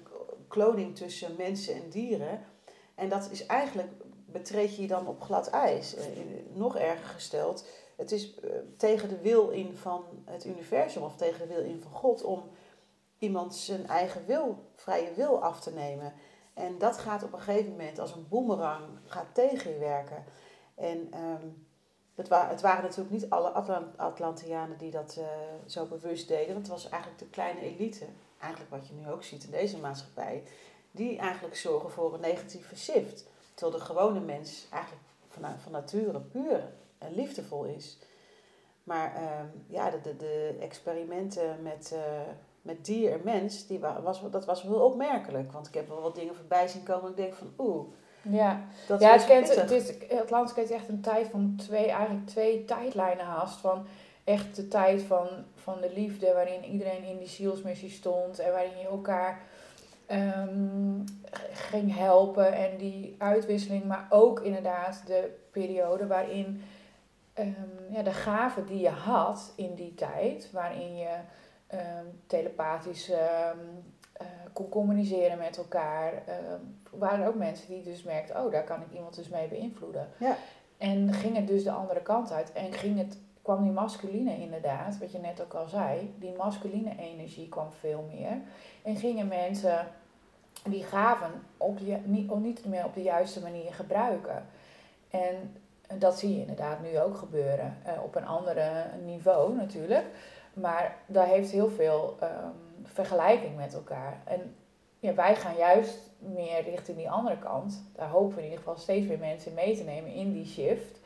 kloning 0.48 0.96
tussen 0.96 1.36
mensen 1.36 1.74
en 1.74 1.88
dieren. 1.88 2.44
En 2.94 3.08
dat 3.08 3.30
is 3.30 3.46
eigenlijk, 3.46 3.88
betreed 4.26 4.76
je 4.76 4.82
je 4.82 4.88
dan 4.88 5.06
op 5.06 5.22
glad 5.22 5.48
ijs. 5.48 5.96
Uh, 5.96 6.02
nog 6.52 6.76
erger 6.76 7.08
gesteld, 7.08 7.64
het 7.96 8.12
is 8.12 8.34
uh, 8.44 8.50
tegen 8.76 9.08
de 9.08 9.20
wil 9.20 9.48
in 9.48 9.76
van 9.76 10.04
het 10.24 10.44
universum 10.44 11.02
of 11.02 11.16
tegen 11.16 11.48
de 11.48 11.54
wil 11.54 11.64
in 11.64 11.82
van 11.82 11.92
God 11.92 12.22
om 12.22 12.42
iemand 13.20 13.54
zijn 13.54 13.86
eigen 13.86 14.26
wil, 14.26 14.70
vrije 14.74 15.14
wil 15.14 15.42
af 15.42 15.60
te 15.60 15.72
nemen. 15.72 16.12
En 16.54 16.78
dat 16.78 16.98
gaat 16.98 17.22
op 17.22 17.32
een 17.32 17.40
gegeven 17.40 17.70
moment 17.70 17.98
als 17.98 18.14
een 18.14 18.28
boemerang 18.28 18.84
gaat 19.04 19.34
tegen 19.34 19.72
je 19.72 19.78
werken. 19.78 20.24
En 20.74 21.10
um, 21.18 21.66
het, 22.14 22.28
wa 22.28 22.48
het 22.48 22.60
waren 22.60 22.82
natuurlijk 22.82 23.10
niet 23.10 23.30
alle 23.30 23.48
Atlant 23.48 23.98
Atlantianen 23.98 24.78
die 24.78 24.90
dat 24.90 25.16
uh, 25.18 25.24
zo 25.66 25.86
bewust 25.86 26.28
deden. 26.28 26.54
Want 26.54 26.66
het 26.66 26.76
was 26.76 26.88
eigenlijk 26.88 27.22
de 27.22 27.28
kleine 27.30 27.60
elite, 27.60 28.06
eigenlijk 28.40 28.70
wat 28.70 28.88
je 28.88 28.94
nu 28.94 29.10
ook 29.10 29.22
ziet 29.22 29.44
in 29.44 29.50
deze 29.50 29.78
maatschappij, 29.78 30.42
die 30.90 31.18
eigenlijk 31.18 31.56
zorgen 31.56 31.90
voor 31.90 32.14
een 32.14 32.20
negatieve 32.20 32.76
shift. 32.76 33.28
Terwijl 33.54 33.78
de 33.78 33.84
gewone 33.84 34.20
mens 34.20 34.66
eigenlijk 34.70 35.04
van, 35.28 35.58
van 35.58 35.72
nature 35.72 36.20
puur 36.20 36.72
en 36.98 37.14
liefdevol 37.14 37.64
is. 37.64 37.98
Maar 38.84 39.22
uh, 39.22 39.40
ja, 39.66 39.90
de, 39.90 40.16
de, 40.16 40.56
experimenten 40.60 41.62
met, 41.62 41.90
uh, 41.94 42.00
met 42.62 42.84
dier 42.84 43.12
en 43.12 43.20
mens, 43.24 43.66
die 43.66 43.78
was, 44.02 44.30
dat 44.30 44.44
was 44.44 44.62
wel 44.62 44.80
opmerkelijk. 44.80 45.52
Want 45.52 45.66
ik 45.66 45.74
heb 45.74 45.88
wel 45.88 46.00
wat 46.00 46.14
dingen 46.14 46.34
voorbij 46.34 46.68
zien 46.68 46.82
komen 46.82 47.04
en 47.04 47.10
ik 47.10 47.16
denk 47.16 47.34
van 47.34 47.52
oeh, 47.58 47.86
ja, 48.22 48.60
dat 48.86 49.00
ja 49.00 49.12
het, 49.12 49.24
kent, 49.24 49.54
het, 49.54 49.70
is, 49.70 49.98
kent 50.54 50.70
echt 50.70 50.88
een 50.88 51.00
tijd 51.00 51.28
van 51.28 51.54
twee, 51.56 51.90
eigenlijk 51.90 52.26
twee 52.26 52.64
tijdlijnen 52.64 53.24
haast. 53.24 53.60
Van 53.60 53.86
echt 54.24 54.56
de 54.56 54.68
tijd 54.68 55.02
van, 55.02 55.28
van 55.54 55.80
de 55.80 55.92
liefde, 55.94 56.32
waarin 56.32 56.64
iedereen 56.64 57.04
in 57.04 57.18
die 57.18 57.28
zielsmissie 57.28 57.90
stond 57.90 58.38
en 58.38 58.52
waarin 58.52 58.78
je 58.78 58.86
elkaar 58.86 59.42
ehm, 60.06 61.00
ging 61.52 61.96
helpen 61.96 62.52
en 62.52 62.76
die 62.76 63.14
uitwisseling, 63.18 63.84
maar 63.84 64.06
ook 64.10 64.40
inderdaad 64.40 65.02
de 65.06 65.30
periode 65.50 66.06
waarin 66.06 66.62
um, 67.38 67.54
ja, 67.90 68.02
de 68.02 68.12
gaven 68.12 68.66
die 68.66 68.80
je 68.80 68.88
had 68.88 69.52
in 69.56 69.74
die 69.74 69.94
tijd, 69.94 70.50
waarin 70.52 70.96
je 70.96 71.16
um, 71.72 72.20
telepathisch 72.26 73.10
uh, 73.10 73.16
kon 74.52 74.68
communiceren 74.68 75.38
met 75.38 75.56
elkaar, 75.56 76.12
waren 76.90 77.20
er 77.20 77.28
ook 77.28 77.34
mensen 77.34 77.68
die 77.68 77.82
dus 77.82 78.02
merkten, 78.02 78.44
oh, 78.44 78.52
daar 78.52 78.64
kan 78.64 78.80
ik 78.80 78.92
iemand 78.92 79.14
dus 79.16 79.28
mee 79.28 79.48
beïnvloeden. 79.48 80.08
Ja. 80.18 80.36
En 80.78 81.12
ging 81.12 81.36
het 81.36 81.46
dus 81.46 81.64
de 81.64 81.70
andere 81.70 82.00
kant 82.00 82.32
uit 82.32 82.52
en 82.52 82.72
ging 82.72 82.98
het, 82.98 83.18
kwam 83.42 83.62
die 83.62 83.72
masculine 83.72 84.36
inderdaad, 84.36 84.98
wat 84.98 85.12
je 85.12 85.18
net 85.18 85.42
ook 85.42 85.54
al 85.54 85.68
zei, 85.68 86.14
die 86.18 86.32
masculine 86.36 86.96
energie 86.98 87.48
kwam 87.48 87.72
veel 87.72 88.08
meer. 88.12 88.40
En 88.82 88.96
gingen 88.96 89.28
mensen 89.28 89.86
die 90.64 90.84
gaven 90.84 91.30
op 91.56 91.78
je, 91.78 91.98
niet, 92.04 92.34
niet 92.34 92.64
meer 92.66 92.84
op 92.84 92.94
de 92.94 93.02
juiste 93.02 93.40
manier 93.40 93.74
gebruiken. 93.74 94.46
En 95.10 95.56
dat 95.98 96.18
zie 96.18 96.34
je 96.34 96.40
inderdaad 96.40 96.82
nu 96.82 97.00
ook 97.00 97.16
gebeuren. 97.16 97.76
Uh, 97.86 98.02
op 98.02 98.14
een 98.14 98.26
andere 98.26 98.84
niveau 99.04 99.54
natuurlijk. 99.54 100.04
Maar 100.54 100.96
daar 101.06 101.26
heeft 101.26 101.50
heel 101.50 101.70
veel 101.70 102.16
um, 102.22 102.84
vergelijking 102.84 103.56
met 103.56 103.74
elkaar. 103.74 104.20
En 104.24 104.54
ja, 104.98 105.14
wij 105.14 105.36
gaan 105.36 105.56
juist 105.56 105.98
meer 106.18 106.62
richting 106.62 106.96
die 106.96 107.10
andere 107.10 107.38
kant. 107.38 107.84
Daar 107.92 108.08
hopen 108.08 108.34
we 108.34 108.42
in 108.42 108.48
ieder 108.48 108.58
geval 108.58 108.76
steeds 108.76 109.06
meer 109.06 109.18
mensen 109.18 109.54
mee 109.54 109.76
te 109.76 109.84
nemen 109.84 110.12
in 110.12 110.32
die 110.32 110.46
shift. 110.46 111.00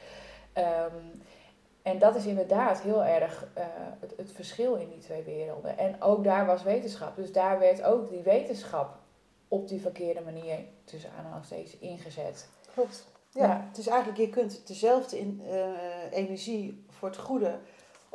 Um, 0.58 1.22
en 1.82 1.98
dat 1.98 2.14
is 2.14 2.26
inderdaad 2.26 2.80
heel 2.80 3.04
erg 3.04 3.46
uh, 3.58 3.64
het, 4.00 4.14
het, 4.16 4.32
verschil 4.32 4.74
in 4.74 4.88
die 4.88 4.98
twee 4.98 5.22
werelden. 5.22 5.78
En 5.78 6.02
ook 6.02 6.24
daar 6.24 6.46
was 6.46 6.62
wetenschap. 6.62 7.16
Dus 7.16 7.32
daar 7.32 7.58
werd 7.58 7.82
ook 7.82 8.08
die 8.08 8.22
wetenschap 8.22 8.96
op 9.48 9.68
die 9.68 9.80
verkeerde 9.80 10.20
manier 10.20 10.58
tussen 10.84 11.10
aanhalingstekens 11.18 11.78
ingezet. 11.78 12.48
Klopt. 12.74 13.06
Ja, 13.30 13.64
het 13.68 13.78
is 13.78 13.86
eigenlijk, 13.86 14.18
je 14.18 14.28
kunt 14.28 14.66
dezelfde 14.66 15.18
in, 15.18 15.40
uh, 15.46 15.66
energie 16.10 16.84
voor 16.88 17.08
het 17.08 17.18
goede 17.18 17.58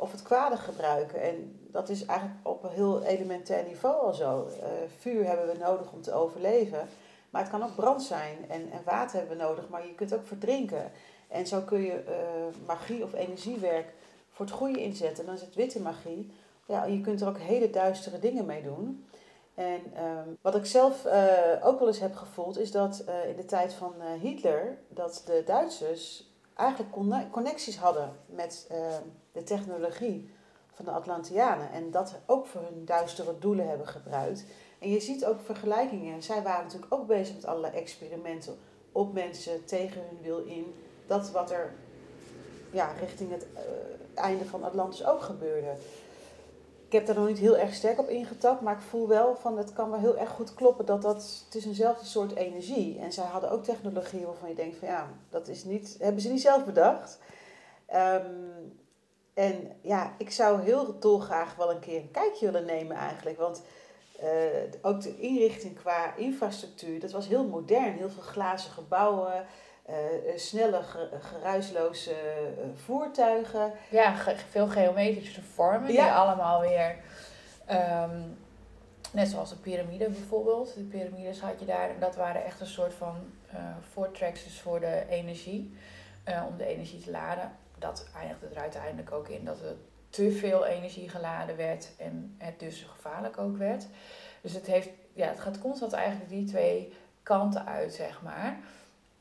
of 0.00 0.12
het 0.12 0.22
kwade 0.22 0.56
gebruiken. 0.56 1.22
En 1.22 1.58
dat 1.70 1.88
is 1.88 2.04
eigenlijk 2.04 2.38
op 2.42 2.64
een 2.64 2.70
heel 2.70 3.02
elementair 3.02 3.64
niveau 3.64 4.06
al 4.06 4.14
zo. 4.14 4.46
Uh, 4.46 4.66
vuur 4.98 5.26
hebben 5.26 5.46
we 5.46 5.58
nodig 5.58 5.92
om 5.92 6.02
te 6.02 6.12
overleven. 6.12 6.88
Maar 7.30 7.42
het 7.42 7.50
kan 7.50 7.62
ook 7.62 7.74
brand 7.74 8.02
zijn 8.02 8.36
en, 8.48 8.70
en 8.70 8.80
water 8.84 9.18
hebben 9.18 9.36
we 9.36 9.42
nodig, 9.42 9.68
maar 9.68 9.86
je 9.86 9.94
kunt 9.94 10.14
ook 10.14 10.26
verdrinken. 10.26 10.90
En 11.28 11.46
zo 11.46 11.60
kun 11.60 11.80
je 11.80 12.04
uh, 12.08 12.66
magie 12.66 13.04
of 13.04 13.12
energiewerk 13.12 13.92
voor 14.30 14.46
het 14.46 14.54
goede 14.54 14.82
inzetten. 14.82 15.26
Dan 15.26 15.34
is 15.34 15.40
het 15.40 15.54
witte 15.54 15.80
magie. 15.80 16.32
Ja, 16.66 16.84
je 16.84 17.00
kunt 17.00 17.20
er 17.20 17.28
ook 17.28 17.38
hele 17.38 17.70
duistere 17.70 18.18
dingen 18.18 18.46
mee 18.46 18.62
doen. 18.62 19.04
En 19.54 19.80
um, 20.04 20.38
wat 20.40 20.54
ik 20.54 20.66
zelf 20.66 21.04
uh, 21.04 21.66
ook 21.66 21.78
wel 21.78 21.88
eens 21.88 21.98
heb 22.00 22.14
gevoeld, 22.14 22.58
is 22.58 22.70
dat 22.70 23.04
in 23.28 23.36
de 23.36 23.44
tijd 23.44 23.72
van 23.72 23.94
Hitler, 24.20 24.78
dat 24.88 25.22
de 25.26 25.42
Duitsers 25.46 26.29
eigenlijk 26.60 27.30
connecties 27.30 27.76
hadden 27.76 28.12
met 28.26 28.66
ehm, 28.70 29.02
de 29.32 29.42
technologie 29.42 30.30
van 30.72 30.84
de 30.84 30.90
Atlantianen. 30.90 31.72
En 31.72 31.90
dat 31.90 32.14
ook 32.26 32.46
voor 32.46 32.60
hun 32.60 32.84
duistere 32.84 33.38
doelen 33.38 33.68
hebben 33.68 33.86
gebruikt. 33.86 34.44
En 34.78 34.90
je 34.90 35.00
ziet 35.00 35.24
ook 35.24 35.40
vergelijkingen. 35.40 36.22
Zij 36.22 36.42
waren 36.42 36.64
natuurlijk 36.64 36.94
ook 36.94 37.06
bezig 37.06 37.34
met 37.34 37.44
allerlei 37.44 37.76
experimenten 37.76 38.58
op 38.92 39.12
mensen 39.12 39.64
tegen 39.64 40.02
hun 40.08 40.18
wil 40.22 40.38
in. 40.38 40.74
Dat 41.06 41.30
wat 41.30 41.50
er 41.50 41.72
ja, 42.70 42.92
richting 42.92 43.30
het 43.30 43.46
einde 44.14 44.44
van 44.44 44.64
Atlantis 44.64 45.06
ook 45.06 45.22
gebeurde 45.22 45.74
ik 46.90 46.96
heb 46.96 47.06
daar 47.06 47.16
nog 47.16 47.26
niet 47.26 47.38
heel 47.38 47.56
erg 47.56 47.74
sterk 47.74 47.98
op 47.98 48.08
ingetapt, 48.08 48.60
maar 48.60 48.74
ik 48.74 48.80
voel 48.80 49.08
wel 49.08 49.36
van 49.36 49.58
het 49.58 49.72
kan 49.72 49.90
wel 49.90 49.98
heel 49.98 50.18
erg 50.18 50.30
goed 50.30 50.54
kloppen 50.54 50.86
dat 50.86 51.02
dat, 51.02 51.42
het 51.44 51.54
is 51.54 51.66
eenzelfde 51.66 52.06
soort 52.06 52.34
energie. 52.34 52.98
En 52.98 53.12
zij 53.12 53.24
hadden 53.24 53.50
ook 53.50 53.64
technologie 53.64 54.26
waarvan 54.26 54.48
je 54.48 54.54
denkt 54.54 54.76
van 54.76 54.88
ja, 54.88 55.08
dat 55.28 55.48
is 55.48 55.64
niet, 55.64 55.96
hebben 56.00 56.22
ze 56.22 56.30
niet 56.30 56.40
zelf 56.40 56.64
bedacht. 56.64 57.18
Um, 57.94 58.78
en 59.34 59.76
ja, 59.80 60.14
ik 60.18 60.30
zou 60.30 60.60
heel 60.60 60.98
dolgraag 60.98 61.56
wel 61.56 61.70
een 61.70 61.78
keer 61.78 62.00
een 62.00 62.10
kijkje 62.10 62.50
willen 62.50 62.66
nemen 62.66 62.96
eigenlijk, 62.96 63.38
want 63.38 63.62
uh, 64.22 64.28
ook 64.82 65.02
de 65.02 65.18
inrichting 65.18 65.78
qua 65.78 66.14
infrastructuur, 66.16 67.00
dat 67.00 67.12
was 67.12 67.28
heel 67.28 67.44
modern, 67.44 67.92
heel 67.92 68.10
veel 68.10 68.22
glazen 68.22 68.70
gebouwen. 68.70 69.46
Uh, 69.90 70.38
snelle, 70.38 70.80
geruisloze 71.20 72.10
uh, 72.10 72.64
voertuigen. 72.84 73.72
Ja, 73.88 74.14
ge 74.14 74.36
veel 74.50 74.66
geometrische 74.66 75.42
vormen 75.42 75.92
ja. 75.92 76.02
die 76.02 76.12
allemaal 76.12 76.60
weer... 76.60 76.96
Um, 77.70 78.38
net 79.12 79.28
zoals 79.28 79.50
de 79.50 79.56
piramide 79.56 80.08
bijvoorbeeld. 80.08 80.74
De 80.74 80.82
piramides 80.82 81.40
had 81.40 81.60
je 81.60 81.66
daar 81.66 81.88
en 81.88 82.00
dat 82.00 82.16
waren 82.16 82.44
echt 82.44 82.60
een 82.60 82.66
soort 82.66 82.94
van 82.94 83.16
voortreksels 83.92 84.60
voor 84.60 84.80
de 84.80 85.04
energie. 85.08 85.76
om 86.48 86.56
de 86.56 86.66
energie 86.66 87.00
te 87.00 87.10
laden. 87.10 87.52
Dat 87.78 88.08
eindigde 88.16 88.46
er 88.46 88.60
uiteindelijk 88.60 89.12
ook 89.12 89.28
in 89.28 89.44
dat 89.44 89.60
er 89.60 89.76
te 90.10 90.32
veel 90.32 90.66
energie 90.66 91.08
geladen 91.08 91.56
werd 91.56 91.90
en 91.98 92.34
het 92.38 92.58
dus 92.58 92.86
gevaarlijk 92.94 93.38
ook 93.38 93.56
werd. 93.56 93.86
Dus 94.40 94.52
het, 94.52 94.66
heeft, 94.66 94.88
ja, 95.12 95.26
het 95.26 95.40
gaat 95.40 95.58
constant 95.58 95.92
eigenlijk 95.92 96.30
die 96.30 96.44
twee 96.44 96.92
kanten 97.22 97.66
uit, 97.66 97.94
zeg 97.94 98.22
maar. 98.22 98.58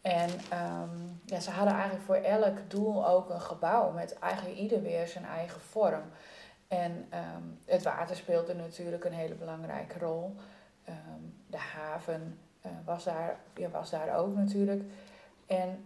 En 0.02 0.30
um, 0.30 1.22
ja, 1.26 1.40
ze 1.40 1.52
hadden 1.52 1.74
eigenlijk 1.74 2.04
voor 2.04 2.16
elk 2.16 2.70
doel 2.70 3.08
ook 3.08 3.30
een 3.30 3.42
gebouw 3.42 3.92
met 3.92 4.20
eigenlijk 4.20 4.58
ieder 4.58 4.82
weer 4.82 5.08
zijn 5.08 5.26
eigen 5.26 5.62
vorm. 5.62 6.04
En 6.68 6.92
um, 6.92 7.60
het 7.66 7.84
water 7.84 8.16
speelde 8.16 8.54
natuurlijk 8.54 9.04
een 9.04 9.14
hele 9.14 9.36
belangrijke 9.36 10.00
rol. 10.00 10.36
Um, 10.90 11.34
de 11.48 11.58
haven 11.58 12.40
uh, 12.66 12.72
was, 12.86 13.04
daar, 13.04 13.40
ja, 13.54 13.70
was 13.70 13.90
daar 13.90 14.18
ook 14.18 14.36
natuurlijk. 14.36 14.84
En 15.48 15.86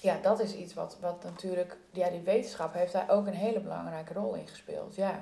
ja, 0.00 0.18
dat 0.22 0.40
is 0.40 0.54
iets 0.54 0.74
wat, 0.74 0.96
wat 1.00 1.24
natuurlijk, 1.24 1.76
ja, 1.90 2.10
die 2.10 2.20
wetenschap 2.20 2.74
heeft 2.74 2.92
daar 2.92 3.10
ook 3.10 3.26
een 3.26 3.34
hele 3.34 3.60
belangrijke 3.60 4.12
rol 4.12 4.34
in 4.34 4.48
gespeeld. 4.48 4.94
Ja. 4.94 5.18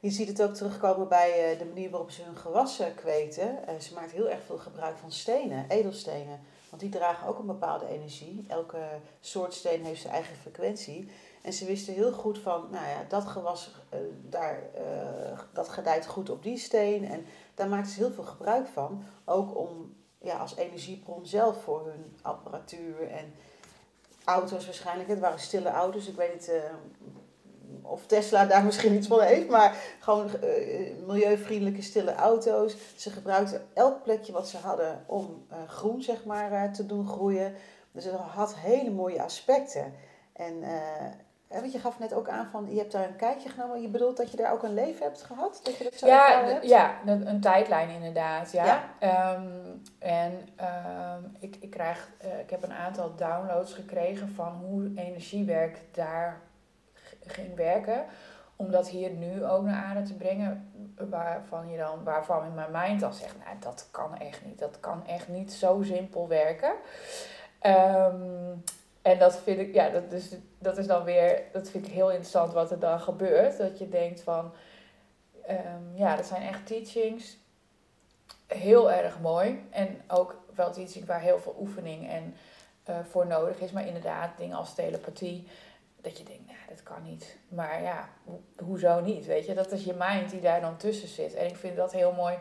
Je 0.00 0.10
ziet 0.10 0.28
het 0.28 0.42
ook 0.42 0.54
terugkomen 0.54 1.08
bij 1.08 1.52
uh, 1.52 1.58
de 1.58 1.64
manier 1.64 1.90
waarop 1.90 2.10
ze 2.10 2.22
hun 2.22 2.36
gewassen 2.36 2.94
kweten. 2.94 3.58
Uh, 3.68 3.80
ze 3.80 3.94
maakt 3.94 4.10
heel 4.10 4.28
erg 4.30 4.42
veel 4.46 4.58
gebruik 4.58 4.98
van 4.98 5.12
stenen, 5.12 5.64
edelstenen. 5.68 6.40
Want 6.68 6.82
die 6.82 6.90
dragen 6.90 7.28
ook 7.28 7.38
een 7.38 7.46
bepaalde 7.46 7.88
energie. 7.88 8.44
Elke 8.48 8.78
soort 9.20 9.54
steen 9.54 9.84
heeft 9.84 10.00
zijn 10.00 10.12
eigen 10.12 10.36
frequentie. 10.36 11.10
En 11.42 11.52
ze 11.52 11.64
wisten 11.64 11.94
heel 11.94 12.12
goed 12.12 12.38
van, 12.38 12.66
nou 12.70 12.86
ja, 12.86 13.04
dat 13.08 13.26
gewas, 13.26 13.70
uh, 13.94 14.00
daar, 14.22 14.62
dat 15.52 15.68
gedijt 15.68 16.06
goed 16.06 16.30
op 16.30 16.42
die 16.42 16.58
steen. 16.58 17.04
En 17.04 17.26
daar 17.54 17.68
maakten 17.68 17.92
ze 17.92 17.98
heel 17.98 18.12
veel 18.12 18.24
gebruik 18.24 18.66
van. 18.66 19.04
Ook 19.24 19.56
om, 19.56 19.94
ja, 20.18 20.38
als 20.38 20.56
energiebron 20.56 21.26
zelf 21.26 21.62
voor 21.62 21.86
hun 21.86 22.16
apparatuur 22.22 23.10
en 23.10 23.34
auto's 24.24 24.64
waarschijnlijk. 24.64 25.08
Het 25.08 25.18
waren 25.18 25.40
stille 25.40 25.70
auto's. 25.70 26.06
Ik 26.06 26.16
weet 26.16 26.32
niet 26.32 26.52
of 27.88 28.06
Tesla 28.06 28.44
daar 28.44 28.64
misschien 28.64 28.94
iets 28.94 29.06
van 29.06 29.20
heeft, 29.20 29.48
maar 29.48 29.76
gewoon 29.98 30.30
uh, 30.44 31.06
milieuvriendelijke 31.06 31.82
stille 31.82 32.14
auto's. 32.14 32.76
Ze 32.96 33.10
gebruikten 33.10 33.66
elk 33.74 34.02
plekje 34.02 34.32
wat 34.32 34.48
ze 34.48 34.56
hadden 34.56 35.04
om 35.06 35.46
uh, 35.52 35.56
groen 35.68 36.02
zeg 36.02 36.24
maar 36.24 36.52
uh, 36.52 36.72
te 36.72 36.86
doen 36.86 37.06
groeien. 37.06 37.54
Dus 37.92 38.04
het 38.04 38.14
had 38.14 38.54
hele 38.56 38.90
mooie 38.90 39.22
aspecten. 39.22 39.94
En 40.32 40.54
want 41.48 41.72
je 41.72 41.78
gaf 41.78 41.98
net 41.98 42.14
ook 42.14 42.28
aan 42.28 42.48
van, 42.50 42.66
je 42.70 42.78
hebt 42.78 42.92
daar 42.92 43.08
een 43.08 43.16
kijkje 43.16 43.48
genomen. 43.48 43.82
Je 43.82 43.88
bedoelt 43.88 44.16
dat 44.16 44.30
je 44.30 44.36
daar 44.36 44.52
ook 44.52 44.62
een 44.62 44.74
leven 44.74 45.04
hebt 45.04 45.22
gehad? 45.22 45.60
Dat 45.62 45.76
je 45.76 45.84
dat 45.84 45.94
zo 45.94 46.06
ja, 46.06 46.44
hebt? 46.44 46.68
ja, 46.68 46.94
een 47.06 47.40
tijdlijn 47.40 47.90
inderdaad. 47.90 48.52
Ja. 48.52 48.92
ja. 49.00 49.34
Um, 49.34 49.82
en 49.98 50.32
um, 50.32 51.36
ik, 51.38 51.56
ik, 51.60 51.70
krijg, 51.70 52.10
ik 52.40 52.50
heb 52.50 52.62
een 52.62 52.72
aantal 52.72 53.14
downloads 53.16 53.72
gekregen 53.72 54.28
van 54.28 54.52
hoe 54.52 54.92
energiewerk 54.96 55.80
daar 55.92 56.40
ging 57.32 57.56
werken. 57.56 58.04
Om 58.56 58.70
dat 58.70 58.88
hier 58.88 59.10
nu 59.10 59.44
ook 59.44 59.64
naar 59.64 59.84
aarde 59.84 60.02
te 60.02 60.14
brengen. 60.14 60.72
Waarvan 60.96 61.70
je 61.70 61.78
dan, 61.78 62.04
waarvan 62.04 62.44
in 62.44 62.54
mijn 62.54 62.70
mind 62.72 63.00
dan 63.00 63.12
zegt, 63.12 63.36
nou 63.44 63.58
dat 63.60 63.88
kan 63.90 64.18
echt 64.18 64.44
niet. 64.44 64.58
Dat 64.58 64.80
kan 64.80 65.06
echt 65.06 65.28
niet 65.28 65.52
zo 65.52 65.82
simpel 65.82 66.28
werken. 66.28 66.72
Um, 67.62 68.62
en 69.02 69.18
dat 69.18 69.38
vind 69.38 69.58
ik, 69.58 69.74
ja, 69.74 69.88
dat, 69.88 70.10
dus, 70.10 70.36
dat 70.58 70.78
is 70.78 70.86
dan 70.86 71.04
weer, 71.04 71.42
dat 71.52 71.70
vind 71.70 71.86
ik 71.86 71.92
heel 71.92 72.10
interessant 72.10 72.52
wat 72.52 72.70
er 72.70 72.78
dan 72.78 73.00
gebeurt. 73.00 73.58
Dat 73.58 73.78
je 73.78 73.88
denkt 73.88 74.20
van, 74.20 74.52
um, 75.50 75.90
ja, 75.94 76.16
dat 76.16 76.26
zijn 76.26 76.42
echt 76.42 76.66
teachings. 76.66 77.36
Heel 78.46 78.92
erg 78.92 79.20
mooi. 79.20 79.66
En 79.70 80.00
ook 80.08 80.40
wel 80.54 80.72
teachings 80.72 81.06
waar 81.06 81.20
heel 81.20 81.38
veel 81.38 81.56
oefening 81.60 82.08
en, 82.08 82.34
uh, 82.90 82.96
voor 83.10 83.26
nodig 83.26 83.60
is. 83.60 83.70
Maar 83.70 83.86
inderdaad, 83.86 84.36
dingen 84.36 84.56
als 84.56 84.74
telepathie 84.74 85.48
dat 86.00 86.18
je 86.18 86.24
denkt, 86.24 86.46
nou, 86.46 86.58
dat 86.68 86.82
kan 86.82 87.02
niet. 87.02 87.36
Maar 87.48 87.82
ja, 87.82 88.08
ho 88.24 88.42
hoezo 88.56 89.00
niet? 89.00 89.26
Weet 89.26 89.46
je, 89.46 89.54
dat 89.54 89.72
is 89.72 89.84
je 89.84 89.94
mind 89.98 90.30
die 90.30 90.40
daar 90.40 90.60
dan 90.60 90.76
tussen 90.76 91.08
zit. 91.08 91.34
En 91.34 91.46
ik 91.46 91.56
vind 91.56 91.76
dat 91.76 91.92
heel 91.92 92.12
mooi 92.12 92.36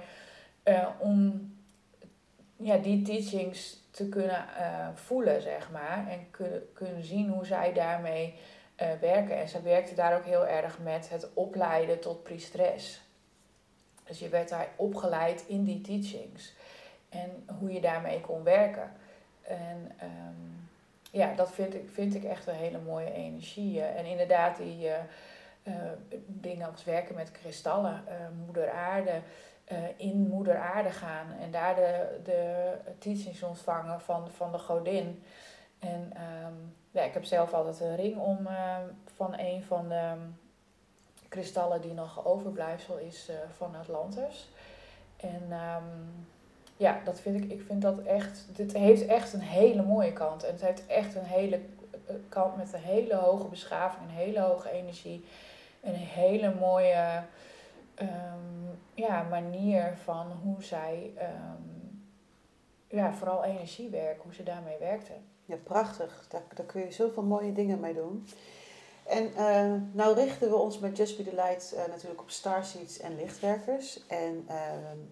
uh, 0.64 0.88
om 1.00 1.52
ja, 2.56 2.78
die 2.78 3.02
teachings 3.02 3.84
te 3.92 4.10
kunnen 4.10 4.46
uh, 4.60 4.88
voelen, 4.94 5.42
zeg 5.42 5.72
maar. 5.72 6.08
En 6.10 6.32
kunnen, 6.32 6.74
kunnen 6.74 7.04
zien 7.04 7.30
hoe 7.30 7.46
zij 7.46 7.74
daarmee 7.74 8.36
eh, 8.76 8.88
werken. 9.02 9.38
En 9.38 9.50
ze 9.50 9.62
werkte 9.62 9.96
daar 9.96 10.18
ook 10.18 10.26
heel 10.26 10.48
erg 10.48 10.80
met 10.80 11.10
het 11.10 11.34
opleiden 11.34 12.00
tot 12.00 12.24
priesteres. 12.24 13.02
Dus 14.04 14.20
je 14.20 14.30
werd 14.30 14.50
daar 14.50 14.68
opgeleid 14.76 15.44
in 15.48 15.64
die 15.64 15.82
teachings. 15.82 16.54
En 17.10 17.46
hoe 17.60 17.72
je 17.72 17.82
daarmee 17.82 18.22
kon 18.22 18.44
werken. 18.44 18.92
En 19.42 19.92
ehm, 19.98 20.67
ja, 21.12 21.34
dat 21.36 21.52
vind 21.52 21.74
ik, 21.74 21.90
vind 21.92 22.16
ik 22.16 22.24
echt 22.24 22.48
een 22.48 22.54
hele 22.54 22.80
mooie 22.80 23.12
energie. 23.12 23.82
En 23.82 24.06
inderdaad, 24.06 24.58
die 24.58 24.88
uh, 24.88 25.74
dingen 26.26 26.72
als 26.72 26.84
werken 26.84 27.16
met 27.16 27.32
kristallen, 27.32 28.04
moeder 28.46 28.72
aarde, 28.72 29.22
in 29.98 30.28
moeder 30.28 30.58
aarde 30.58 30.92
gaan 30.92 31.34
en 31.42 31.52
daar 31.52 31.76
de, 31.76 32.20
de 32.24 32.74
teachings 32.98 33.44
ontvangen 33.44 34.02
van, 34.02 34.30
van 34.32 34.52
de 34.52 34.60
godin. 34.60 35.24
En 35.80 36.12
ehm, 36.14 36.54
ja, 36.92 37.02
ik 37.02 37.14
heb 37.14 37.24
zelf 37.24 37.54
altijd 37.54 37.80
een 37.80 37.96
ring 37.96 38.18
om 38.18 38.48
van 39.16 39.40
een 39.40 39.64
van 39.64 39.90
de 39.90 40.14
kristallen 41.30 41.82
die 41.82 41.94
nog 41.94 42.26
overblijfsel 42.26 42.98
is 42.98 43.32
van 43.58 43.76
Atlantis. 43.76 44.50
En 45.18 45.52
um, 45.52 46.28
ja, 46.78 47.02
dat 47.04 47.20
vind 47.20 47.44
ik, 47.44 47.52
ik 47.52 47.62
vind 47.62 47.82
dat 47.82 48.00
echt, 48.04 48.46
dit 48.52 48.74
heeft 48.74 49.06
echt 49.06 49.34
een 49.34 49.40
hele 49.40 49.84
mooie 49.84 50.14
kant. 50.14 50.44
En 50.44 50.52
het 50.52 50.62
heeft 50.62 50.86
echt 50.86 51.16
een 51.16 51.24
hele 51.24 51.60
eh, 52.06 52.16
kant 52.30 52.58
met 52.58 52.74
een 52.74 52.80
hele 52.80 53.16
hoge 53.16 53.48
beschaving, 53.48 54.04
een 54.04 54.16
hele 54.16 54.40
hoge 54.40 54.72
energie. 54.72 55.26
En 55.82 55.94
een 55.94 56.00
hele 56.00 56.54
mooie 56.60 57.24
um, 58.02 58.80
ja, 58.94 59.24
manier 59.24 59.98
van 60.04 60.32
hoe 60.44 60.64
zij, 60.64 61.12
um, 61.16 62.06
ja, 62.88 63.14
vooral 63.14 63.44
energiewerk, 63.44 64.22
hoe 64.22 64.34
ze 64.34 64.44
daarmee 64.44 64.78
werkte. 64.80 65.14
Ja, 65.46 65.56
prachtig. 65.64 66.26
Daar, 66.30 66.42
daar 66.54 66.66
kun 66.66 66.82
je 66.82 66.92
zoveel 66.92 67.24
mooie 67.24 67.54
dingen 67.54 67.80
mee 67.80 67.94
doen. 67.94 68.28
En 69.08 69.32
uh, 69.38 69.82
nou 69.92 70.16
richten 70.16 70.50
we 70.50 70.56
ons 70.56 70.80
met 70.80 70.98
Just 70.98 71.24
Be 71.24 71.34
Light 71.36 71.74
uh, 71.74 71.80
natuurlijk 71.88 72.22
op 72.22 72.30
starseeds 72.30 73.00
en 73.00 73.16
lichtwerkers. 73.16 74.08
En 74.08 74.46
uh, 74.50 74.56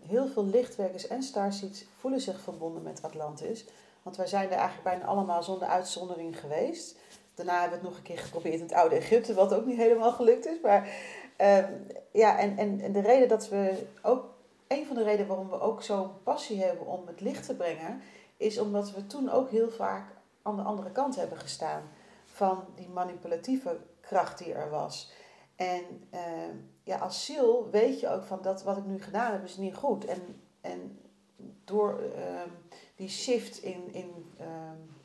heel 0.08 0.28
veel 0.28 0.46
lichtwerkers 0.46 1.08
en 1.08 1.24
starseeds 1.24 1.86
voelen 1.98 2.22
zich 2.22 2.40
verbonden 2.40 2.84
met 2.84 3.02
Atlantis. 3.02 3.66
Want 4.04 4.18
wij 4.18 4.28
zijn 4.28 4.46
er 4.46 4.58
eigenlijk 4.58 4.84
bijna 4.84 5.06
allemaal 5.06 5.44
zonder 5.44 5.68
uitzondering 5.68 6.40
geweest. 6.40 6.96
Daarna 7.34 7.62
hebben 7.62 7.70
we 7.70 7.86
het 7.86 7.88
nog 7.88 7.98
een 7.98 8.16
keer 8.16 8.18
geprobeerd 8.18 8.56
in 8.56 8.62
het 8.62 8.74
oude 8.74 8.96
Egypte, 8.96 9.34
wat 9.34 9.54
ook 9.54 9.66
niet 9.66 9.78
helemaal 9.78 10.12
gelukt 10.12 10.46
is. 10.46 10.62
Maar 10.62 10.90
ehm, 11.36 11.72
ja, 12.12 12.40
en, 12.40 12.58
en, 12.58 12.82
en 12.82 12.92
de 12.92 13.02
reden 13.02 13.28
dat 13.28 13.50
we 13.50 13.86
ook, 14.02 14.26
een 14.68 14.86
van 14.86 14.96
de 14.96 15.04
redenen 15.04 15.28
waarom 15.28 15.50
we 15.50 15.60
ook 15.60 15.84
zo'n 15.84 16.24
passie 16.24 16.64
hebben 16.64 16.88
om 16.88 17.08
het 17.08 17.22
licht 17.22 17.46
te 17.46 17.56
brengen, 17.56 18.02
is 18.38 18.60
omdat 18.60 18.92
we 18.92 19.08
toen 19.08 19.30
ook 19.32 19.50
heel 19.50 19.70
vaak 19.70 20.06
aan 20.42 20.56
de 20.56 20.62
andere 20.62 20.92
kant 20.92 21.16
hebben 21.16 21.38
gestaan 21.38 21.84
van 22.36 22.66
die 22.76 22.90
manipulatieve 22.90 23.78
kracht 24.02 24.38
die 24.38 24.54
er 24.54 24.70
was. 24.70 25.12
En 25.56 25.84
uh, 26.14 26.20
ja, 26.84 26.98
als 26.98 27.26
ziel 27.26 27.70
weet 27.72 28.00
je 28.00 28.10
ook 28.10 28.24
van 28.24 28.42
dat 28.42 28.64
wat 28.64 28.78
ik 28.78 28.86
nu 28.86 29.02
gedaan 29.02 29.32
heb 29.32 29.44
is 29.44 29.58
niet 29.58 29.76
goed. 29.76 30.06
En, 30.06 30.42
en 30.62 31.00
door 31.64 32.02
uh, 32.02 32.42
die 32.96 33.10
shift 33.10 33.58
in, 33.58 33.94
in 33.94 34.34
uh, 34.40 34.48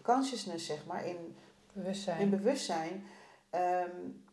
consciousness, 0.03 0.67
zeg 0.67 0.87
maar, 0.87 1.07
in 1.07 1.37
bewustzijn, 1.73 2.21
in 2.21 2.31
bewustzijn 2.31 3.05
um, 3.55 4.25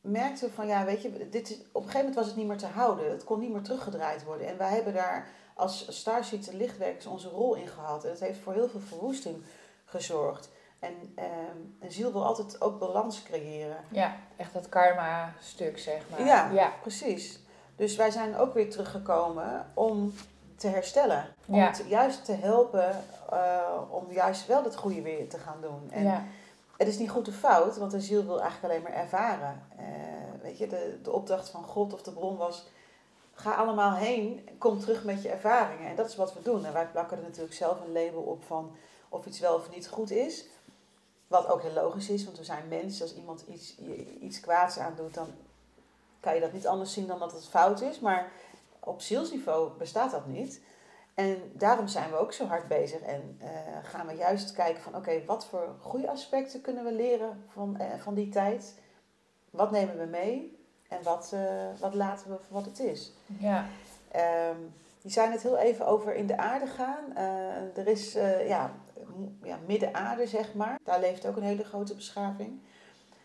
merkten 0.00 0.48
we 0.48 0.54
van 0.54 0.66
ja, 0.66 0.84
weet 0.84 1.02
je, 1.02 1.28
dit 1.28 1.50
is, 1.50 1.56
op 1.56 1.82
een 1.82 1.90
gegeven 1.90 1.98
moment 1.98 2.14
was 2.14 2.26
het 2.26 2.36
niet 2.36 2.46
meer 2.46 2.58
te 2.58 2.66
houden. 2.66 3.10
Het 3.10 3.24
kon 3.24 3.40
niet 3.40 3.52
meer 3.52 3.62
teruggedraaid 3.62 4.24
worden. 4.24 4.46
En 4.46 4.56
wij 4.58 4.70
hebben 4.70 4.94
daar 4.94 5.28
als 5.54 5.98
Starseeds 5.98 6.48
en 6.48 6.56
lichtwerkers 6.56 7.06
onze 7.06 7.28
rol 7.28 7.54
in 7.54 7.68
gehad. 7.68 8.04
En 8.04 8.10
het 8.10 8.20
heeft 8.20 8.38
voor 8.38 8.52
heel 8.52 8.68
veel 8.68 8.80
verwoesting 8.80 9.42
gezorgd. 9.84 10.48
En 10.84 11.24
um, 11.24 11.76
een 11.80 11.92
ziel 11.92 12.12
wil 12.12 12.24
altijd 12.24 12.60
ook 12.60 12.78
balans 12.78 13.22
creëren. 13.22 13.76
Ja, 13.90 14.16
echt 14.36 14.52
dat 14.52 14.68
karma-stuk, 14.68 15.78
zeg 15.78 16.02
maar. 16.10 16.26
Ja, 16.26 16.50
ja, 16.50 16.72
precies. 16.80 17.40
Dus 17.76 17.96
wij 17.96 18.10
zijn 18.10 18.36
ook 18.36 18.54
weer 18.54 18.70
teruggekomen 18.70 19.66
om 19.74 20.14
te 20.56 20.68
herstellen. 20.68 21.26
Om 21.46 21.54
ja. 21.54 21.70
te, 21.70 21.88
juist 21.88 22.24
te 22.24 22.32
helpen 22.32 23.04
uh, 23.32 23.80
om 23.90 24.12
juist 24.12 24.46
wel 24.46 24.64
het 24.64 24.76
goede 24.76 25.02
weer 25.02 25.28
te 25.28 25.38
gaan 25.38 25.60
doen. 25.60 25.90
En 25.90 26.04
ja. 26.04 26.24
het 26.76 26.88
is 26.88 26.98
niet 26.98 27.10
goed 27.10 27.28
of 27.28 27.34
fout, 27.34 27.76
want 27.76 27.92
een 27.92 28.00
ziel 28.00 28.24
wil 28.24 28.40
eigenlijk 28.40 28.72
alleen 28.72 28.82
maar 28.82 29.02
ervaren. 29.02 29.62
Uh, 29.78 30.42
weet 30.42 30.58
je, 30.58 30.66
de, 30.66 30.98
de 31.02 31.12
opdracht 31.12 31.48
van 31.48 31.64
God 31.64 31.92
of 31.92 32.02
de 32.02 32.12
bron 32.12 32.36
was... 32.36 32.66
Ga 33.36 33.54
allemaal 33.54 33.94
heen, 33.94 34.48
kom 34.58 34.80
terug 34.80 35.04
met 35.04 35.22
je 35.22 35.28
ervaringen. 35.28 35.88
En 35.88 35.96
dat 35.96 36.08
is 36.08 36.16
wat 36.16 36.34
we 36.34 36.42
doen. 36.42 36.64
En 36.64 36.72
wij 36.72 36.86
plakken 36.86 37.16
er 37.16 37.22
natuurlijk 37.22 37.54
zelf 37.54 37.80
een 37.80 37.92
label 37.92 38.20
op 38.20 38.44
van 38.44 38.76
of 39.08 39.26
iets 39.26 39.40
wel 39.40 39.54
of 39.54 39.70
niet 39.70 39.88
goed 39.88 40.10
is. 40.10 40.44
Wat 41.34 41.48
ook 41.48 41.62
heel 41.62 41.72
logisch 41.72 42.08
is, 42.08 42.24
want 42.24 42.38
we 42.38 42.44
zijn 42.44 42.68
mensen. 42.68 43.02
Als 43.02 43.14
iemand 43.14 43.44
iets, 43.48 43.78
iets 44.20 44.40
kwaads 44.40 44.78
aandoet, 44.78 45.14
dan 45.14 45.26
kan 46.20 46.34
je 46.34 46.40
dat 46.40 46.52
niet 46.52 46.66
anders 46.66 46.92
zien 46.92 47.06
dan 47.06 47.18
dat 47.18 47.32
het 47.32 47.46
fout 47.46 47.80
is. 47.80 48.00
Maar 48.00 48.30
op 48.80 49.00
zielsniveau 49.00 49.78
bestaat 49.78 50.10
dat 50.10 50.26
niet. 50.26 50.60
En 51.14 51.52
daarom 51.52 51.88
zijn 51.88 52.10
we 52.10 52.16
ook 52.16 52.32
zo 52.32 52.46
hard 52.46 52.68
bezig 52.68 53.00
en 53.00 53.38
uh, 53.42 53.48
gaan 53.82 54.06
we 54.06 54.12
juist 54.12 54.52
kijken 54.52 54.82
van 54.82 54.96
oké, 54.96 55.24
wat 55.24 55.46
voor 55.46 55.74
goede 55.80 56.10
aspecten 56.10 56.60
kunnen 56.60 56.84
we 56.84 56.92
leren 56.92 57.44
van, 57.48 57.76
uh, 57.80 57.86
van 57.98 58.14
die 58.14 58.28
tijd? 58.28 58.74
Wat 59.50 59.70
nemen 59.70 59.98
we 59.98 60.06
mee 60.06 60.58
en 60.88 61.02
wat, 61.02 61.30
uh, 61.34 61.40
wat 61.80 61.94
laten 61.94 62.30
we 62.30 62.36
voor 62.36 62.54
wat 62.54 62.64
het 62.64 62.78
is? 62.78 63.12
Ja. 63.38 63.66
Um, 64.50 64.74
je 65.00 65.10
zei 65.10 65.30
het 65.30 65.42
heel 65.42 65.58
even 65.58 65.86
over 65.86 66.14
in 66.14 66.26
de 66.26 66.36
aarde 66.36 66.66
gaan. 66.66 67.16
er 67.74 67.86
is 67.86 68.12
ja, 68.46 68.74
ja, 69.42 69.58
midden-aarde, 69.66 70.26
zeg 70.26 70.54
maar. 70.54 70.78
Daar 70.84 71.00
leeft 71.00 71.26
ook 71.26 71.36
een 71.36 71.42
hele 71.42 71.64
grote 71.64 71.94
beschaving. 71.94 72.60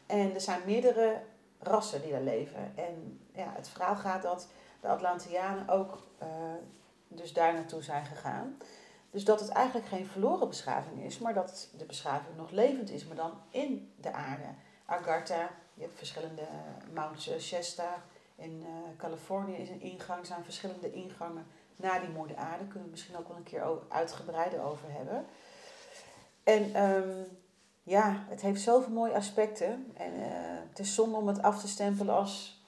En 0.06 0.34
er 0.34 0.42
zijn 0.42 0.62
meerdere 0.66 1.22
rassen 1.60 2.02
die 2.02 2.12
daar 2.12 2.22
leven. 2.22 2.72
En 2.76 3.20
ja, 3.34 3.54
het 3.56 3.70
verhaal 3.70 3.96
gaat 3.96 4.22
dat 4.22 4.48
de 4.82 4.88
Atlantianen 4.88 5.68
ook 5.70 6.08
uh, 6.22 6.28
dus 7.08 7.34
daar 7.34 7.54
naartoe 7.54 7.84
zijn 7.84 8.06
gegaan. 8.06 8.58
Dus 9.12 9.24
dat 9.24 9.40
het 9.40 9.50
eigenlijk 9.50 9.88
geen 9.88 10.06
verloren 10.06 10.48
beschaving 10.48 11.04
is, 11.04 11.20
maar 11.20 11.34
dat 11.34 11.70
de 11.78 11.86
beschaving 11.86 12.38
nog 12.38 12.52
levend 12.52 12.90
is, 12.90 13.06
maar 13.06 13.16
dan 13.16 13.32
in 13.50 13.94
de 13.96 14.12
aarde. 14.12 14.48
Agartha, 14.86 15.50
je 15.74 15.82
hebt 15.82 15.98
verschillende 15.98 16.48
Mount 16.94 17.22
Shasta 17.40 18.04
in 18.36 18.66
Californië 18.98 19.56
is 19.56 19.70
een 19.70 19.82
ingang, 19.82 20.26
zijn 20.26 20.44
verschillende 20.44 20.92
ingangen 20.92 21.46
naar 21.76 22.00
die 22.00 22.10
moeder 22.10 22.38
aarde. 22.38 22.64
Kunnen 22.64 22.84
we 22.84 22.90
misschien 22.90 23.18
ook 23.18 23.28
wel 23.28 23.38
een 23.38 23.44
keer 23.44 23.64
uitgebreider 23.88 24.62
over 24.62 24.92
hebben. 24.92 25.26
En 26.50 26.84
um, 26.84 27.28
ja, 27.84 28.26
het 28.30 28.42
heeft 28.42 28.62
zoveel 28.62 28.94
mooie 28.94 29.14
aspecten. 29.14 29.92
En 29.98 30.14
uh, 30.14 30.26
het 30.70 30.80
is 30.80 30.96
zonde 30.96 31.18
om 31.18 31.28
het 31.28 31.42
af 31.42 31.62
te 31.62 31.68
stempelen 31.68 32.16
als 32.16 32.64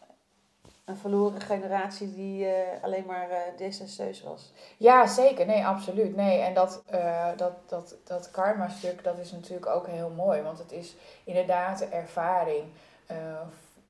een 0.86 0.98
verloren 0.98 1.42
generatie 1.42 2.14
die 2.14 2.46
uh, 2.46 2.52
alleen 2.82 3.06
maar 3.06 3.30
uh, 3.30 3.38
desastreus 3.58 4.24
was. 4.24 4.52
Ja, 4.78 5.08
zeker. 5.08 5.46
Nee, 5.46 5.66
absoluut. 5.66 6.16
Nee, 6.16 6.40
en 6.40 6.54
dat, 6.54 6.84
dat, 7.38 7.70
dat, 7.70 7.96
dat 8.04 8.32
karma-stuk, 8.32 9.04
dat 9.04 9.18
is 9.18 9.32
natuurlijk 9.32 9.68
ook 9.68 9.88
heel 9.88 10.10
mooi. 10.10 10.42
Want 10.42 10.58
het 10.58 10.72
is 10.72 10.96
inderdaad 11.24 11.80
de 11.80 11.86
ervaring. 11.86 12.64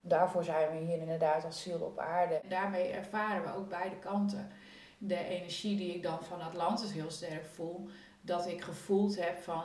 daarvoor 0.01 0.43
zijn 0.43 0.69
we 0.71 0.85
hier 0.85 0.97
inderdaad 0.97 1.45
als 1.45 1.61
ziel 1.61 1.79
op 1.79 1.99
aarde. 1.99 2.41
Daarmee 2.49 2.91
ervaren 2.91 3.43
we 3.43 3.55
ook 3.57 3.69
beide 3.69 3.95
kanten. 3.95 4.51
De 4.97 5.25
energie 5.25 5.77
die 5.77 5.95
ik 5.95 6.03
dan 6.03 6.23
van 6.23 6.41
Atlantis 6.41 6.91
heel 6.91 7.11
sterk 7.11 7.45
voel 7.45 7.89
dat 8.21 8.47
ik 8.47 8.61
gevoeld 8.61 9.15
heb 9.15 9.41
van 9.41 9.63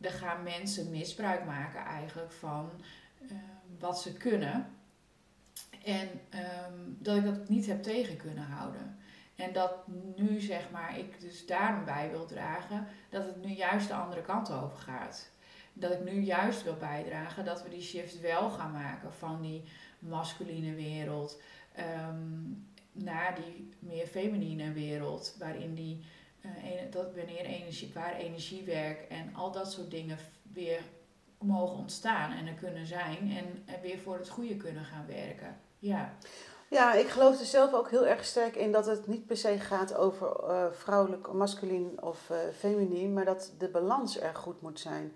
er 0.00 0.10
gaan 0.10 0.42
mensen 0.42 0.90
misbruik 0.90 1.44
maken 1.44 1.84
eigenlijk 1.84 2.32
van 2.32 2.70
uh, 3.22 3.30
wat 3.78 4.00
ze 4.00 4.12
kunnen. 4.12 4.74
En 5.84 6.08
um, 6.08 6.96
dat 6.98 7.16
ik 7.16 7.24
dat 7.24 7.48
niet 7.48 7.66
heb 7.66 7.82
tegen 7.82 8.16
kunnen 8.16 8.44
houden. 8.44 8.96
En 9.36 9.52
dat 9.52 9.72
nu 10.16 10.40
zeg 10.40 10.70
maar 10.70 10.98
ik 10.98 11.20
dus 11.20 11.46
daarom 11.46 11.84
bij 11.84 12.10
wil 12.10 12.26
dragen 12.26 12.86
dat 13.08 13.24
het 13.24 13.44
nu 13.44 13.48
juist 13.48 13.88
de 13.88 13.94
andere 13.94 14.22
kant 14.22 14.50
over 14.50 14.78
gaat. 14.78 15.30
Dat 15.72 15.92
ik 15.92 16.04
nu 16.04 16.20
juist 16.20 16.62
wil 16.62 16.76
bijdragen 16.76 17.44
dat 17.44 17.62
we 17.62 17.68
die 17.68 17.82
shift 17.82 18.20
wel 18.20 18.50
gaan 18.50 18.72
maken 18.72 19.12
van 19.12 19.40
die 19.40 19.64
masculine 19.98 20.74
wereld 20.74 21.40
um, 22.06 22.66
naar 22.92 23.34
die 23.34 23.70
meer 23.78 24.06
feminine 24.06 24.72
wereld. 24.72 25.36
Waarin 25.38 25.74
die 25.74 26.04
uh, 26.44 26.50
dat 26.90 27.14
wanneer 27.14 27.44
energie, 27.44 27.90
waar 27.94 28.16
energiewerk 28.16 29.08
en 29.08 29.34
al 29.34 29.52
dat 29.52 29.72
soort 29.72 29.90
dingen 29.90 30.18
weer 30.52 30.80
mogen 31.38 31.78
ontstaan 31.78 32.32
en 32.32 32.46
er 32.46 32.54
kunnen 32.54 32.86
zijn 32.86 33.36
en, 33.66 33.80
weer 33.82 33.98
voor 33.98 34.18
het 34.18 34.28
goede 34.28 34.56
kunnen 34.56 34.84
gaan 34.84 35.06
werken. 35.06 35.60
Ja. 35.78 36.14
Ja, 36.70 36.94
ik 36.94 37.08
geloof 37.08 37.40
er 37.40 37.46
zelf 37.46 37.72
ook 37.72 37.90
heel 37.90 38.06
erg 38.06 38.24
sterk 38.24 38.56
in 38.56 38.72
dat 38.72 38.86
het 38.86 39.06
niet 39.06 39.26
per 39.26 39.36
se 39.36 39.58
gaat 39.58 39.94
over 39.94 40.36
uh, 40.48 40.66
vrouwelijk, 40.72 41.32
masculin 41.32 42.02
of 42.02 42.30
uh, 42.30 42.36
feminien, 42.58 43.12
maar 43.12 43.24
dat 43.24 43.52
de 43.58 43.68
balans 43.68 44.20
er 44.20 44.34
goed 44.34 44.60
moet 44.60 44.80
zijn. 44.80 45.12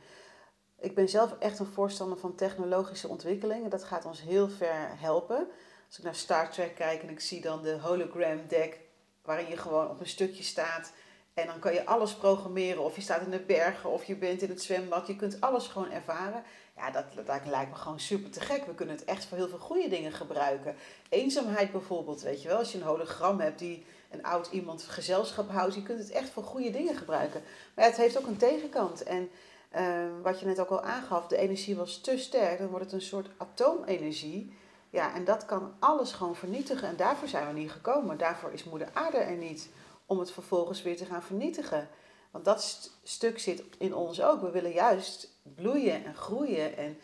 Ik 0.79 0.95
ben 0.95 1.09
zelf 1.09 1.37
echt 1.39 1.59
een 1.59 1.67
voorstander 1.67 2.19
van 2.19 2.35
technologische 2.35 3.09
ontwikkelingen. 3.09 3.71
Dat 3.71 3.85
gaat 3.85 4.05
ons 4.05 4.23
heel 4.23 4.49
ver 4.49 4.89
helpen. 5.01 5.49
Als 5.87 5.99
ik 5.99 6.05
naar 6.05 6.15
Star 6.15 6.51
Trek 6.51 6.75
kijk 6.75 7.03
en 7.03 7.09
ik 7.09 7.21
zie 7.21 7.41
dan 7.41 7.63
de 7.63 7.79
hologram 7.79 8.41
deck, 8.49 8.81
waarin 9.23 9.49
je 9.49 9.57
gewoon 9.57 9.91
op 9.91 10.01
een 10.01 10.07
stukje 10.07 10.43
staat 10.43 10.93
en 11.37 11.47
dan 11.47 11.59
kan 11.59 11.73
je 11.73 11.87
alles 11.87 12.15
programmeren. 12.15 12.83
Of 12.83 12.95
je 12.95 13.03
staat 13.03 13.21
in 13.21 13.31
de 13.31 13.39
bergen 13.39 13.91
of 13.91 14.05
je 14.05 14.17
bent 14.17 14.43
in 14.43 14.49
het 14.49 14.63
zwembad. 14.63 15.07
Je 15.07 15.17
kunt 15.17 15.41
alles 15.41 15.67
gewoon 15.67 15.91
ervaren. 15.91 16.43
Ja, 16.77 16.91
dat, 16.91 17.05
dat 17.27 17.47
lijkt 17.47 17.71
me 17.71 17.77
gewoon 17.77 18.01
super 18.01 18.31
te 18.31 18.41
gek. 18.41 18.67
We 18.67 18.75
kunnen 18.75 18.95
het 18.97 19.05
echt 19.05 19.25
voor 19.25 19.37
heel 19.37 19.49
veel 19.49 19.59
goede 19.59 19.89
dingen 19.89 20.13
gebruiken. 20.13 20.75
Eenzaamheid 21.09 21.73
bijvoorbeeld, 21.73 22.23
weet 22.23 22.43
je 22.43 22.49
wel. 22.49 22.59
Als 22.59 22.73
je 22.73 22.79
een 22.79 22.85
hologram 22.85 23.41
hebt 23.41 23.59
die 23.59 23.85
een 24.11 24.23
oud 24.23 24.49
iemand 24.51 24.83
gezelschap 24.83 25.51
houdt, 25.51 25.75
je 25.75 25.83
kunt 25.83 25.99
het 25.99 26.11
echt 26.11 26.31
voor 26.31 26.43
goede 26.43 26.71
dingen 26.71 26.97
gebruiken. 26.97 27.43
Maar 27.75 27.85
het 27.85 27.97
heeft 27.97 28.19
ook 28.19 28.27
een 28.27 28.37
tegenkant. 28.37 29.03
En 29.03 29.31
uh, 29.77 30.07
wat 30.23 30.41
je 30.41 30.47
net 30.47 30.61
ook 30.61 30.71
al 30.71 30.83
aangaf, 30.83 31.27
de 31.27 31.37
energie 31.37 31.77
was 31.77 32.01
te 32.01 32.19
sterk, 32.19 32.59
dan 32.59 32.69
wordt 32.69 32.85
het 32.85 32.95
een 32.95 33.01
soort 33.01 33.29
atoomenergie. 33.37 34.57
Ja, 34.91 35.15
en 35.15 35.25
dat 35.25 35.45
kan 35.45 35.75
alles 35.79 36.13
gewoon 36.13 36.37
vernietigen. 36.37 36.89
En 36.89 36.97
daarvoor 36.97 37.29
zijn 37.29 37.47
we 37.47 37.53
niet 37.53 37.71
gekomen. 37.71 38.19
Daarvoor 38.19 38.53
is 38.53 38.65
moeder 38.65 38.89
aarde 38.93 39.19
er 39.19 39.37
niet. 39.37 39.69
Om 40.07 40.19
het 40.19 40.31
vervolgens 40.31 40.83
weer 40.83 40.97
te 40.97 41.05
gaan 41.05 41.23
vernietigen. 41.23 41.89
Want 42.31 42.45
dat 42.45 42.91
stuk 43.03 43.39
zit 43.39 43.63
in 43.79 43.95
ons 43.95 44.23
ook. 44.23 44.41
We 44.41 44.51
willen 44.51 44.73
juist 44.73 45.29
bloeien 45.43 46.05
en 46.05 46.15
groeien 46.15 46.77
en 46.77 46.99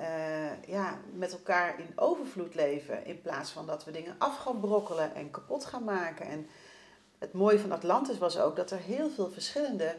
uh, 0.00 0.64
ja, 0.66 0.98
met 1.12 1.32
elkaar 1.32 1.78
in 1.78 1.92
overvloed 1.94 2.54
leven. 2.54 3.04
In 3.04 3.20
plaats 3.20 3.50
van 3.50 3.66
dat 3.66 3.84
we 3.84 3.90
dingen 3.90 4.14
af 4.18 4.36
gaan 4.36 4.60
brokkelen 4.60 5.14
en 5.14 5.30
kapot 5.30 5.64
gaan 5.64 5.84
maken. 5.84 6.26
En 6.26 6.46
het 7.18 7.32
mooie 7.32 7.58
van 7.58 7.72
Atlantis 7.72 8.18
was 8.18 8.38
ook 8.38 8.56
dat 8.56 8.70
er 8.70 8.78
heel 8.78 9.10
veel 9.10 9.30
verschillende 9.30 9.96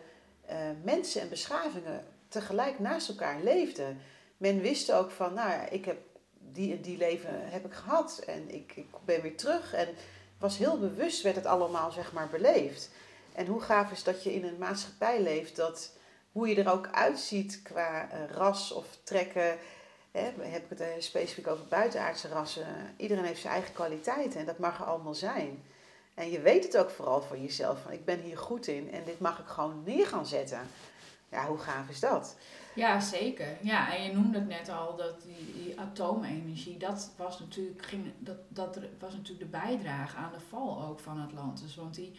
uh, 0.49 0.55
mensen 0.83 1.21
en 1.21 1.29
beschavingen 1.29 2.05
tegelijk 2.27 2.79
naast 2.79 3.09
elkaar 3.09 3.41
leefden. 3.41 4.01
Men 4.37 4.61
wist 4.61 4.91
ook 4.91 5.11
van, 5.11 5.33
nou 5.33 5.49
ja, 5.49 5.69
ik 5.69 5.85
heb 5.85 5.97
die 6.39 6.75
en 6.75 6.81
die 6.81 6.97
leven 6.97 7.49
heb 7.49 7.65
ik 7.65 7.73
gehad 7.73 8.23
en 8.25 8.53
ik, 8.53 8.75
ik 8.75 8.87
ben 9.05 9.21
weer 9.21 9.37
terug. 9.37 9.73
En 9.73 9.87
was 10.37 10.57
heel 10.57 10.79
bewust, 10.79 11.21
werd 11.21 11.35
het 11.35 11.45
allemaal 11.45 11.91
zeg 11.91 12.13
maar 12.13 12.29
beleefd. 12.29 12.89
En 13.33 13.45
hoe 13.45 13.61
gaaf 13.61 13.91
is 13.91 14.03
dat 14.03 14.23
je 14.23 14.33
in 14.33 14.43
een 14.43 14.57
maatschappij 14.57 15.21
leeft 15.21 15.55
dat 15.55 15.91
hoe 16.31 16.47
je 16.47 16.63
er 16.63 16.71
ook 16.71 16.89
uitziet 16.91 17.61
qua 17.63 18.09
uh, 18.13 18.31
ras 18.31 18.71
of 18.71 18.85
trekken. 19.03 19.57
Hè, 20.11 20.31
heb 20.39 20.63
ik 20.63 20.69
het 20.69 20.81
uh, 20.81 20.87
specifiek 20.99 21.47
over 21.47 21.65
buitenaardse 21.69 22.27
rassen. 22.27 22.93
Iedereen 22.97 23.23
heeft 23.23 23.41
zijn 23.41 23.53
eigen 23.53 23.73
kwaliteiten 23.73 24.39
en 24.39 24.45
dat 24.45 24.57
mag 24.57 24.79
er 24.79 24.85
allemaal 24.85 25.15
zijn. 25.15 25.63
En 26.13 26.31
je 26.31 26.39
weet 26.39 26.63
het 26.63 26.77
ook 26.77 26.89
vooral 26.89 27.21
voor 27.21 27.37
jezelf. 27.37 27.81
Van 27.81 27.91
ik 27.91 28.05
ben 28.05 28.19
hier 28.19 28.37
goed 28.37 28.67
in 28.67 28.91
en 28.91 29.03
dit 29.05 29.19
mag 29.19 29.39
ik 29.39 29.47
gewoon 29.47 29.83
neer 29.85 30.07
gaan 30.07 30.25
zetten. 30.25 30.69
Ja, 31.29 31.45
hoe 31.45 31.57
gaaf 31.57 31.89
is 31.89 31.99
dat? 31.99 32.35
Ja, 32.77 32.99
zeker. 32.99 33.57
Ja, 33.61 33.95
en 33.95 34.03
je 34.03 34.13
noemde 34.13 34.37
het 34.37 34.47
net 34.47 34.69
al, 34.69 34.95
dat 34.95 35.21
die, 35.21 35.63
die 35.63 35.79
atoomenergie, 35.79 36.77
dat 36.77 37.13
was, 37.17 37.39
natuurlijk, 37.39 37.85
ging, 37.85 38.11
dat, 38.19 38.37
dat 38.47 38.79
was 38.99 39.13
natuurlijk 39.13 39.51
de 39.51 39.57
bijdrage 39.59 40.15
aan 40.15 40.31
de 40.33 40.39
val 40.39 40.83
ook 40.83 40.99
van 40.99 41.21
Atlantis. 41.21 41.75
Want 41.75 41.95
die, 41.95 42.11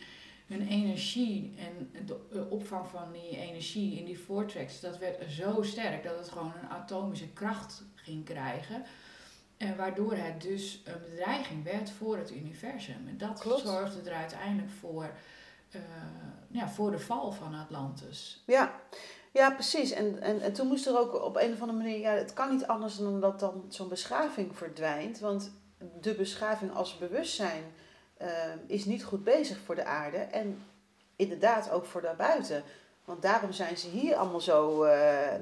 hun 0.46 0.68
energie 0.68 1.54
en 1.56 1.90
de 2.06 2.46
opvang 2.50 2.88
van 2.88 3.12
die 3.12 3.38
energie 3.38 3.98
in 3.98 4.04
die 4.04 4.18
vortex, 4.18 4.80
dat 4.80 4.98
werd 4.98 5.30
zo 5.30 5.62
sterk 5.62 6.02
dat 6.02 6.18
het 6.18 6.28
gewoon 6.28 6.52
een 6.62 6.68
atomische 6.68 7.28
kracht 7.28 7.84
ging 7.94 8.24
krijgen. 8.24 8.82
En 9.56 9.76
waardoor 9.76 10.14
het 10.14 10.40
dus 10.40 10.82
een 10.84 11.00
bedreiging 11.10 11.64
werd 11.64 11.90
voor 11.90 12.16
het 12.16 12.30
universum. 12.30 13.08
En 13.08 13.18
dat 13.18 13.40
zorgde 13.40 14.10
er 14.10 14.16
uiteindelijk 14.16 14.70
voor, 14.70 15.10
uh, 15.70 15.80
ja, 16.50 16.68
voor 16.68 16.90
de 16.90 16.98
val 16.98 17.32
van 17.32 17.54
Atlantis. 17.54 18.42
Ja, 18.46 18.80
ja 19.32 19.50
precies. 19.50 19.90
En, 19.90 20.22
en, 20.22 20.40
en 20.40 20.52
toen 20.52 20.66
moest 20.66 20.86
er 20.86 20.98
ook 20.98 21.24
op 21.24 21.36
een 21.36 21.52
of 21.52 21.60
andere 21.60 21.78
manier, 21.78 21.98
ja, 21.98 22.12
het 22.12 22.32
kan 22.32 22.50
niet 22.50 22.66
anders 22.66 22.96
dan 22.96 23.20
dat 23.20 23.40
dan 23.40 23.64
zo'n 23.68 23.88
beschaving 23.88 24.56
verdwijnt. 24.56 25.18
Want 25.18 25.52
de 26.00 26.14
beschaving 26.14 26.74
als 26.74 26.98
bewustzijn 26.98 27.62
uh, 28.22 28.28
is 28.66 28.84
niet 28.84 29.04
goed 29.04 29.24
bezig 29.24 29.58
voor 29.64 29.74
de 29.74 29.84
aarde. 29.84 30.16
En 30.16 30.62
inderdaad 31.16 31.70
ook 31.70 31.84
voor 31.84 32.00
daarbuiten. 32.00 32.62
Want 33.04 33.22
daarom 33.22 33.52
zijn 33.52 33.76
ze 33.76 33.88
hier 33.88 34.16
allemaal 34.16 34.40
zo 34.40 34.84
uh, 34.84 34.90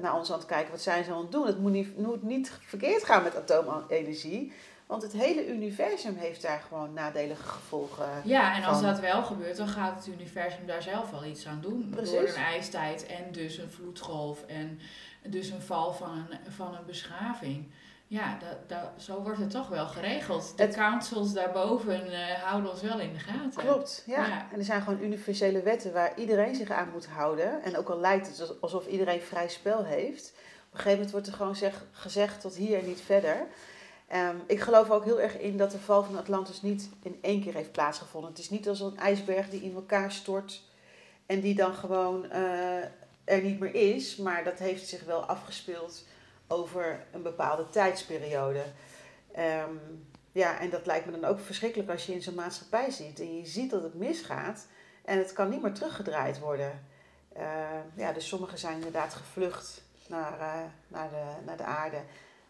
naar 0.01 0.15
ons 0.15 0.31
aan 0.31 0.37
het 0.37 0.47
kijken. 0.47 0.71
Wat 0.71 0.81
zijn 0.81 1.03
ze 1.03 1.11
aan 1.11 1.21
het 1.21 1.31
doen? 1.31 1.45
Het 1.45 1.59
moet 1.59 1.71
niet, 1.71 1.97
moet 1.97 2.23
niet 2.23 2.51
verkeerd 2.61 3.03
gaan 3.03 3.23
met 3.23 3.35
atoomenergie. 3.35 4.53
Want 4.87 5.01
het 5.01 5.11
hele 5.11 5.47
universum 5.47 6.15
heeft 6.15 6.41
daar 6.41 6.59
gewoon 6.67 6.93
nadelige 6.93 7.47
gevolgen. 7.47 8.21
Ja, 8.23 8.55
en 8.55 8.63
als 8.63 8.81
dat 8.81 8.99
wel 8.99 9.23
gebeurt, 9.23 9.57
dan 9.57 9.67
gaat 9.67 9.95
het 9.95 10.13
universum 10.13 10.65
daar 10.65 10.81
zelf 10.81 11.11
wel 11.11 11.25
iets 11.25 11.47
aan 11.47 11.61
doen. 11.61 11.89
Precies. 11.89 12.11
Door 12.11 12.27
een 12.27 12.35
ijstijd 12.35 13.05
en 13.05 13.31
dus 13.31 13.57
een 13.57 13.71
vloedgolf 13.71 14.43
en 14.45 14.79
dus 15.23 15.49
een 15.49 15.61
val 15.61 15.93
van 15.93 16.11
een, 16.11 16.51
van 16.51 16.75
een 16.75 16.85
beschaving. 16.85 17.71
Ja, 18.09 18.37
dat, 18.39 18.69
dat, 18.69 19.03
zo 19.03 19.21
wordt 19.21 19.39
het 19.39 19.49
toch 19.49 19.67
wel 19.67 19.87
geregeld. 19.87 20.57
De 20.57 20.67
councils 20.67 21.33
daarboven 21.33 22.11
uh, 22.11 22.31
houden 22.31 22.71
ons 22.71 22.81
wel 22.81 22.99
in 22.99 23.13
de 23.13 23.19
gaten. 23.19 23.63
Klopt, 23.63 24.03
ja. 24.05 24.47
En 24.51 24.59
er 24.59 24.65
zijn 24.65 24.81
gewoon 24.81 25.03
universele 25.03 25.61
wetten 25.61 25.93
waar 25.93 26.17
iedereen 26.17 26.55
zich 26.55 26.69
aan 26.69 26.89
moet 26.93 27.07
houden. 27.07 27.63
En 27.63 27.77
ook 27.77 27.89
al 27.89 27.99
lijkt 27.99 28.27
het 28.27 28.61
alsof 28.61 28.87
iedereen 28.87 29.21
vrij 29.21 29.49
spel 29.49 29.83
heeft. 29.83 30.33
Op 30.35 30.73
een 30.73 30.79
gegeven 30.79 30.91
moment 30.91 31.11
wordt 31.11 31.27
er 31.27 31.33
gewoon 31.33 31.55
zeg, 31.55 31.85
gezegd 31.91 32.41
tot 32.41 32.55
hier 32.55 32.79
en 32.79 32.85
niet 32.85 33.01
verder. 33.01 33.47
Um, 34.13 34.43
ik 34.47 34.59
geloof 34.59 34.89
ook 34.89 35.03
heel 35.03 35.21
erg 35.21 35.39
in 35.39 35.57
dat 35.57 35.71
de 35.71 35.79
val 35.79 36.03
van 36.03 36.17
Atlantis 36.17 36.61
niet 36.61 36.89
in 37.03 37.17
één 37.21 37.41
keer 37.41 37.53
heeft 37.53 37.71
plaatsgevonden. 37.71 38.29
Het 38.29 38.39
is 38.39 38.49
niet 38.49 38.67
als 38.67 38.79
een 38.79 38.97
ijsberg 38.97 39.49
die 39.49 39.61
in 39.61 39.75
elkaar 39.75 40.11
stort 40.11 40.63
en 41.25 41.39
die 41.39 41.55
dan 41.55 41.73
gewoon 41.73 42.25
uh, 42.25 42.83
er 43.23 43.41
niet 43.41 43.59
meer 43.59 43.75
is. 43.75 44.15
Maar 44.15 44.43
dat 44.43 44.59
heeft 44.59 44.87
zich 44.87 45.03
wel 45.03 45.25
afgespeeld 45.25 46.05
over 46.47 47.05
een 47.11 47.21
bepaalde 47.21 47.69
tijdsperiode. 47.69 48.63
Um, 49.37 50.07
ja, 50.31 50.59
en 50.59 50.69
dat 50.69 50.85
lijkt 50.85 51.05
me 51.05 51.11
dan 51.19 51.29
ook 51.29 51.39
verschrikkelijk 51.39 51.89
als 51.89 52.05
je 52.05 52.13
in 52.13 52.21
zo'n 52.21 52.35
maatschappij 52.35 52.91
zit 52.91 53.19
en 53.19 53.37
je 53.37 53.45
ziet 53.45 53.69
dat 53.69 53.83
het 53.83 53.93
misgaat 53.93 54.67
en 55.05 55.17
het 55.17 55.33
kan 55.33 55.49
niet 55.49 55.61
meer 55.61 55.73
teruggedraaid 55.73 56.39
worden. 56.39 56.85
Uh, 57.37 57.43
ja, 57.95 58.11
dus 58.11 58.27
sommigen 58.27 58.57
zijn 58.57 58.75
inderdaad 58.75 59.13
gevlucht 59.13 59.81
naar, 60.07 60.39
uh, 60.39 60.61
naar, 60.87 61.09
de, 61.09 61.45
naar 61.45 61.57
de 61.57 61.63
aarde. 61.63 62.01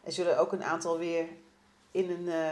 Er 0.04 0.12
zullen 0.12 0.40
ook 0.40 0.52
een 0.52 0.64
aantal 0.64 0.98
weer 0.98 1.26
in 1.98 2.10
een, 2.10 2.26
uh, 2.26 2.52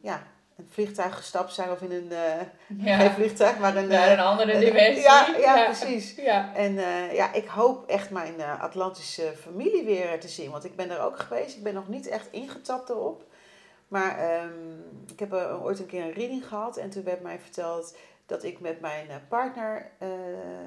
ja, 0.00 0.22
een 0.56 0.68
vliegtuig 0.70 1.16
gestapt 1.16 1.52
zijn 1.52 1.70
of 1.70 1.80
in 1.80 1.92
een, 1.92 2.08
uh, 2.10 2.86
ja. 2.86 2.98
geen 2.98 3.10
vliegtuig, 3.10 3.58
maar 3.58 3.76
een, 3.76 3.90
ja, 3.90 4.12
een 4.12 4.20
andere 4.20 4.58
dimensie. 4.58 5.02
Ja, 5.02 5.34
ja, 5.38 5.64
precies. 5.64 6.14
Ja. 6.14 6.54
En 6.54 6.72
uh, 6.72 7.14
ja, 7.14 7.32
ik 7.32 7.46
hoop 7.46 7.88
echt 7.88 8.10
mijn 8.10 8.40
Atlantische 8.60 9.32
familie 9.40 9.84
weer 9.84 10.20
te 10.20 10.28
zien, 10.28 10.50
want 10.50 10.64
ik 10.64 10.76
ben 10.76 10.90
er 10.90 11.00
ook 11.00 11.18
geweest. 11.18 11.56
Ik 11.56 11.62
ben 11.62 11.74
nog 11.74 11.88
niet 11.88 12.08
echt 12.08 12.28
ingetapt 12.30 12.88
erop. 12.88 13.24
Maar 13.88 14.42
um, 14.42 14.84
ik 15.12 15.20
heb 15.20 15.32
ooit 15.62 15.78
een 15.78 15.86
keer 15.86 16.02
een 16.02 16.12
reading 16.12 16.48
gehad 16.48 16.76
en 16.76 16.90
toen 16.90 17.04
werd 17.04 17.22
mij 17.22 17.38
verteld 17.38 17.96
dat 18.26 18.44
ik 18.44 18.60
met 18.60 18.80
mijn 18.80 19.06
partner 19.28 19.90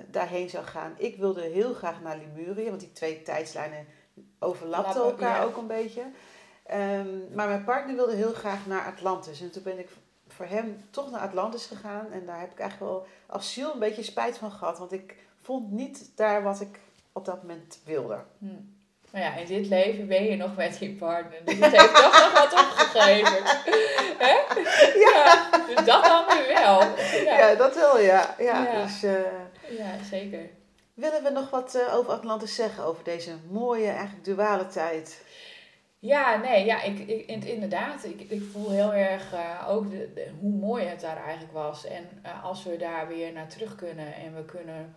daarheen 0.07 0.49
zou 0.49 0.65
gaan. 0.65 0.93
Ik 0.97 1.17
wilde 1.17 1.41
heel 1.41 1.73
graag 1.73 2.01
naar 2.01 2.17
Lemurië, 2.17 2.69
want 2.69 2.79
die 2.79 2.91
twee 2.91 3.21
tijdslijnen 3.21 3.87
overlapten 4.39 5.01
elkaar 5.01 5.45
ook 5.45 5.57
een 5.57 5.67
beetje. 5.67 6.01
Um, 6.73 7.27
maar 7.33 7.47
mijn 7.47 7.63
partner 7.63 7.95
wilde 7.95 8.15
heel 8.15 8.33
graag 8.33 8.65
naar 8.65 8.85
Atlantis. 8.85 9.41
En 9.41 9.51
toen 9.51 9.63
ben 9.63 9.79
ik 9.79 9.89
voor 10.27 10.45
hem 10.45 10.85
toch 10.89 11.11
naar 11.11 11.21
Atlantis 11.21 11.65
gegaan. 11.65 12.11
En 12.11 12.25
daar 12.25 12.39
heb 12.39 12.51
ik 12.51 12.59
eigenlijk 12.59 12.91
wel 12.91 13.07
asiel 13.27 13.73
een 13.73 13.79
beetje 13.79 14.03
spijt 14.03 14.37
van 14.37 14.51
gehad. 14.51 14.77
Want 14.77 14.91
ik 14.91 15.15
vond 15.41 15.71
niet 15.71 16.11
daar 16.15 16.43
wat 16.43 16.61
ik 16.61 16.79
op 17.11 17.25
dat 17.25 17.41
moment 17.41 17.79
wilde. 17.85 18.19
Hm. 18.39 18.45
Maar 19.11 19.21
ja, 19.21 19.35
in 19.35 19.45
dit 19.45 19.67
leven 19.67 20.07
ben 20.07 20.23
je 20.23 20.35
nog 20.35 20.55
met 20.55 20.77
je 20.79 20.89
partner. 20.89 21.39
Dus 21.45 21.53
het 21.59 21.71
heeft 21.71 21.95
toch 21.95 22.11
nog 22.11 22.33
wat 22.33 22.53
opgegeven. 22.53 23.43
Hè? 24.25 24.35
Ja. 24.99 25.49
ja. 25.49 25.49
Dus 25.67 25.85
dat 25.85 26.03
dan 26.03 26.25
weer 26.27 26.47
wel. 26.47 26.79
Ja, 27.25 27.37
ja 27.37 27.55
dat 27.55 27.75
wel, 27.75 27.99
ja. 27.99 28.35
Ja, 28.39 28.63
ja. 28.63 28.83
Dus, 28.83 29.03
uh, 29.03 29.11
ja 29.77 30.03
zeker. 30.09 30.49
Willen 30.93 31.23
we 31.23 31.29
nog 31.29 31.49
wat 31.49 31.75
uh, 31.75 31.95
over 31.95 32.11
Atlantis 32.11 32.55
zeggen? 32.55 32.83
Over 32.83 33.03
deze 33.03 33.35
mooie, 33.49 33.89
eigenlijk 33.89 34.25
duale 34.25 34.67
tijd? 34.67 35.23
Ja, 35.99 36.35
nee, 36.35 36.65
ja, 36.65 36.81
ik, 36.81 36.99
ik, 36.99 37.43
inderdaad. 37.43 38.03
Ik, 38.05 38.21
ik 38.21 38.41
voel 38.41 38.69
heel 38.69 38.93
erg 38.93 39.33
uh, 39.33 39.65
ook 39.69 39.85
hoe 40.39 40.51
mooi 40.51 40.85
het 40.85 40.99
daar 40.99 41.17
eigenlijk 41.17 41.53
was. 41.53 41.85
En 41.85 42.09
uh, 42.25 42.43
als 42.43 42.63
we 42.63 42.77
daar 42.77 43.07
weer 43.07 43.33
naar 43.33 43.47
terug 43.47 43.75
kunnen 43.75 44.15
en 44.15 44.35
we 44.35 44.45
kunnen 44.45 44.95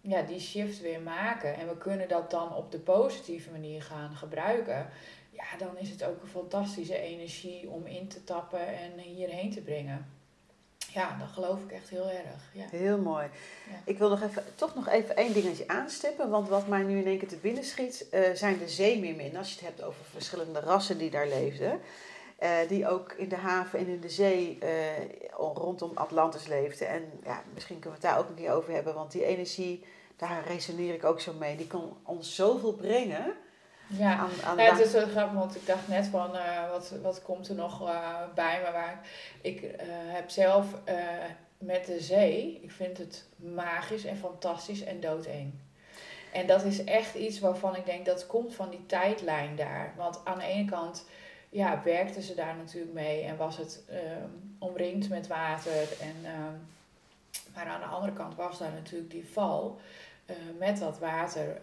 ja, 0.00 0.22
die 0.22 0.40
shift 0.40 0.80
weer 0.80 1.00
maken 1.00 1.54
en 1.56 1.68
we 1.68 1.76
kunnen 1.76 2.08
dat 2.08 2.30
dan 2.30 2.54
op 2.54 2.70
de 2.70 2.78
positieve 2.78 3.50
manier 3.50 3.82
gaan 3.82 4.16
gebruiken, 4.16 4.88
ja, 5.30 5.44
dan 5.58 5.78
is 5.78 5.90
het 5.90 6.04
ook 6.04 6.22
een 6.22 6.28
fantastische 6.28 6.98
energie 6.98 7.70
om 7.70 7.86
in 7.86 8.08
te 8.08 8.24
tappen 8.24 8.66
en 8.78 8.98
hierheen 8.98 9.50
te 9.50 9.60
brengen. 9.60 10.06
Ja, 10.94 11.16
dat 11.18 11.28
geloof 11.28 11.60
ik 11.62 11.72
echt 11.72 11.88
heel 11.88 12.10
erg. 12.10 12.50
Ja. 12.52 12.64
Heel 12.70 12.98
mooi. 12.98 13.26
Ja. 13.70 13.76
Ik 13.84 13.98
wil 13.98 14.08
nog 14.08 14.22
even, 14.22 14.44
toch 14.54 14.74
nog 14.74 14.88
even 14.88 15.16
één 15.16 15.32
dingetje 15.32 15.68
aanstippen. 15.68 16.30
Want 16.30 16.48
wat 16.48 16.68
mij 16.68 16.82
nu 16.82 16.98
in 16.98 17.06
één 17.06 17.18
keer 17.18 17.28
te 17.28 17.36
binnen 17.36 17.64
schiet, 17.64 18.06
uh, 18.12 18.30
zijn 18.34 18.58
de 18.58 18.68
zeemeerminnen. 18.68 19.36
Als 19.36 19.48
je 19.48 19.54
het 19.54 19.64
hebt 19.64 19.82
over 19.82 20.04
verschillende 20.04 20.60
rassen 20.60 20.98
die 20.98 21.10
daar 21.10 21.28
leefden. 21.28 21.80
Uh, 22.42 22.50
die 22.68 22.88
ook 22.88 23.12
in 23.12 23.28
de 23.28 23.36
haven 23.36 23.78
en 23.78 23.86
in 23.86 24.00
de 24.00 24.08
zee 24.08 24.58
uh, 24.62 24.68
rondom 25.36 25.90
Atlantis 25.94 26.46
leefden. 26.46 26.88
En 26.88 27.02
ja, 27.24 27.42
misschien 27.54 27.78
kunnen 27.78 28.00
we 28.00 28.06
het 28.06 28.14
daar 28.14 28.24
ook 28.24 28.28
een 28.28 28.42
keer 28.42 28.52
over 28.52 28.72
hebben. 28.72 28.94
Want 28.94 29.12
die 29.12 29.24
energie, 29.24 29.84
daar 30.16 30.44
resoneer 30.46 30.94
ik 30.94 31.04
ook 31.04 31.20
zo 31.20 31.32
mee. 31.32 31.56
Die 31.56 31.66
kan 31.66 31.96
ons 32.02 32.34
zoveel 32.34 32.72
brengen. 32.72 33.36
Ja, 33.86 34.16
aan, 34.16 34.30
aan 34.44 34.56
ja 34.56 34.70
het 34.70 34.86
is 34.86 34.92
wel 34.92 35.06
grappig, 35.06 35.38
want 35.38 35.56
ik 35.56 35.66
dacht 35.66 35.88
net 35.88 36.06
van 36.06 36.34
uh, 36.34 36.70
wat, 36.70 36.92
wat 37.02 37.22
komt 37.22 37.48
er 37.48 37.54
nog 37.54 37.82
uh, 37.82 38.22
bij 38.34 38.60
me. 38.64 38.72
Waar 38.72 39.06
ik 39.40 39.62
uh, 39.62 39.70
heb 39.88 40.30
zelf 40.30 40.66
met 41.58 41.86
de 41.86 42.00
zee, 42.00 42.60
ik 42.62 42.70
vind 42.70 42.98
het 42.98 43.24
magisch 43.36 44.04
en 44.04 44.16
fantastisch 44.16 44.84
en 44.84 45.00
doodeng. 45.00 45.52
En 46.34 46.46
dat 46.46 46.64
is 46.64 46.84
echt 46.84 47.14
iets 47.14 47.40
waarvan 47.40 47.76
ik 47.76 47.86
denk 47.86 48.06
dat 48.06 48.26
komt 48.26 48.54
van 48.54 48.70
die 48.70 48.86
tijdlijn 48.86 49.56
daar. 49.56 49.92
Want 49.96 50.20
aan 50.24 50.38
de 50.38 50.44
ene 50.44 50.70
kant 50.70 51.04
ja, 51.48 51.82
werkten 51.84 52.22
ze 52.22 52.34
daar 52.34 52.56
natuurlijk 52.56 52.92
mee 52.92 53.22
en 53.22 53.36
was 53.36 53.56
het 53.56 53.82
ehm, 53.88 54.28
omringd 54.58 55.08
met 55.08 55.26
water. 55.26 56.00
En, 56.00 56.16
ehm, 56.22 56.54
maar 57.54 57.66
aan 57.66 57.80
de 57.80 57.86
andere 57.86 58.12
kant 58.12 58.34
was 58.34 58.58
daar 58.58 58.72
natuurlijk 58.72 59.10
die 59.10 59.28
val 59.32 59.80
eh, 60.26 60.36
met 60.58 60.78
dat 60.78 60.98
water. 60.98 61.60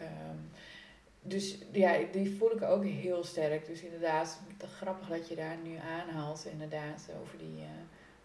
Dus 1.24 1.58
ja, 1.72 1.98
die 2.12 2.38
voel 2.38 2.52
ik 2.52 2.62
ook 2.62 2.86
heel 2.86 3.24
sterk. 3.24 3.66
Dus 3.66 3.82
inderdaad, 3.82 4.40
grappig 4.78 5.08
dat 5.08 5.28
je 5.28 5.36
daar 5.36 5.58
nu 5.64 5.78
aanhaalt, 6.00 6.46
inderdaad, 6.52 7.08
over 7.22 7.38
die, 7.38 7.58
uh, 7.58 7.68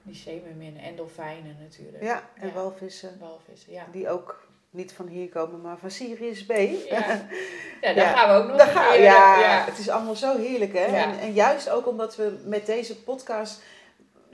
die 0.02 0.14
zeemerminnen 0.14 0.82
en 0.82 0.96
dolfijnen 0.96 1.56
natuurlijk. 1.60 2.02
Ja, 2.02 2.30
en 2.34 2.52
walvissen. 2.54 3.18
Walvissen, 3.20 3.72
ja. 3.72 3.86
Die 3.92 4.08
ook 4.08 4.48
niet 4.70 4.92
van 4.92 5.06
hier 5.06 5.28
komen, 5.28 5.60
maar 5.60 5.78
van 5.78 5.90
Sirius 5.90 6.46
B. 6.46 6.52
Ja, 6.52 7.28
ja 7.80 7.92
daar 7.92 8.16
gaan 8.16 8.28
we 8.28 8.42
ook 8.42 8.48
nog 8.48 8.56
daar 8.56 8.66
gaan, 8.66 9.00
ja, 9.00 9.40
ja, 9.40 9.64
het 9.64 9.78
is 9.78 9.88
allemaal 9.88 10.14
zo 10.14 10.38
heerlijk 10.38 10.72
hè. 10.72 10.84
En, 10.84 11.18
en, 11.18 11.32
juist 11.32 11.70
ook 11.70 11.86
omdat 11.86 12.16
we 12.16 12.38
met 12.44 12.66
deze 12.66 13.02
podcast 13.02 13.62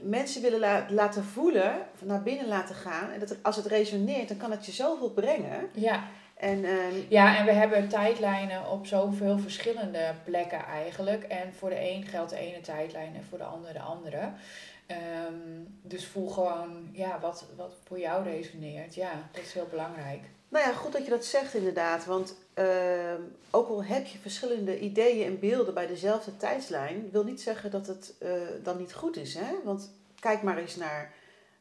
mensen 0.01 0.41
willen 0.41 0.85
laten 0.89 1.23
voelen, 1.23 1.87
naar 1.99 2.23
binnen 2.23 2.47
laten 2.47 2.75
gaan. 2.75 3.11
En 3.11 3.19
dat 3.19 3.35
als 3.41 3.55
het 3.55 3.65
resoneert, 3.65 4.27
dan 4.27 4.37
kan 4.37 4.51
het 4.51 4.65
je 4.65 4.71
zoveel 4.71 5.09
brengen. 5.09 5.69
Ja. 5.73 6.03
En, 6.33 6.65
ehm, 6.65 6.95
ja, 7.07 7.37
en 7.37 7.45
we 7.45 7.51
hebben 7.51 7.89
tijdlijnen 7.89 8.69
op 8.69 8.85
zoveel 8.85 9.39
verschillende 9.39 10.13
plekken 10.23 10.65
eigenlijk. 10.65 11.23
En 11.23 11.53
voor 11.53 11.69
de 11.69 11.89
een 11.89 12.03
geldt 12.03 12.29
de 12.29 12.37
ene 12.37 12.61
tijdlijn 12.61 13.15
en 13.15 13.23
voor 13.29 13.37
de 13.37 13.43
ander 13.43 13.73
de 13.73 13.79
andere. 13.79 14.31
Ehm, 14.85 15.63
dus 15.81 16.07
voel 16.07 16.29
gewoon 16.29 16.89
ja, 16.91 17.19
wat, 17.19 17.45
wat 17.55 17.73
voor 17.83 17.99
jou 17.99 18.23
resoneert. 18.23 18.95
Ja, 18.95 19.29
dat 19.31 19.43
is 19.43 19.53
heel 19.53 19.67
belangrijk. 19.69 20.21
Nou 20.49 20.65
ja, 20.65 20.73
goed 20.73 20.91
dat 20.91 21.03
je 21.03 21.09
dat 21.09 21.25
zegt 21.25 21.53
inderdaad. 21.53 22.05
Want 22.05 22.35
ehm, 22.53 23.21
ook 23.51 23.69
al 23.69 23.83
heb 23.83 24.05
je 24.05 24.17
verschillende 24.17 24.79
ideeën 24.79 25.25
en 25.25 25.39
beelden 25.39 25.73
bij 25.73 25.87
dezelfde 25.87 26.37
tijdslijn, 26.37 27.09
wil 27.11 27.23
niet 27.23 27.41
zeggen 27.41 27.71
dat 27.71 27.87
het 27.87 28.13
uh, 28.19 28.31
dan 28.63 28.77
niet 28.77 28.93
goed 28.93 29.17
is. 29.17 29.33
Hè? 29.33 29.53
Want 29.63 29.91
kijk 30.19 30.41
maar 30.41 30.57
eens 30.57 30.75
naar, 30.75 31.13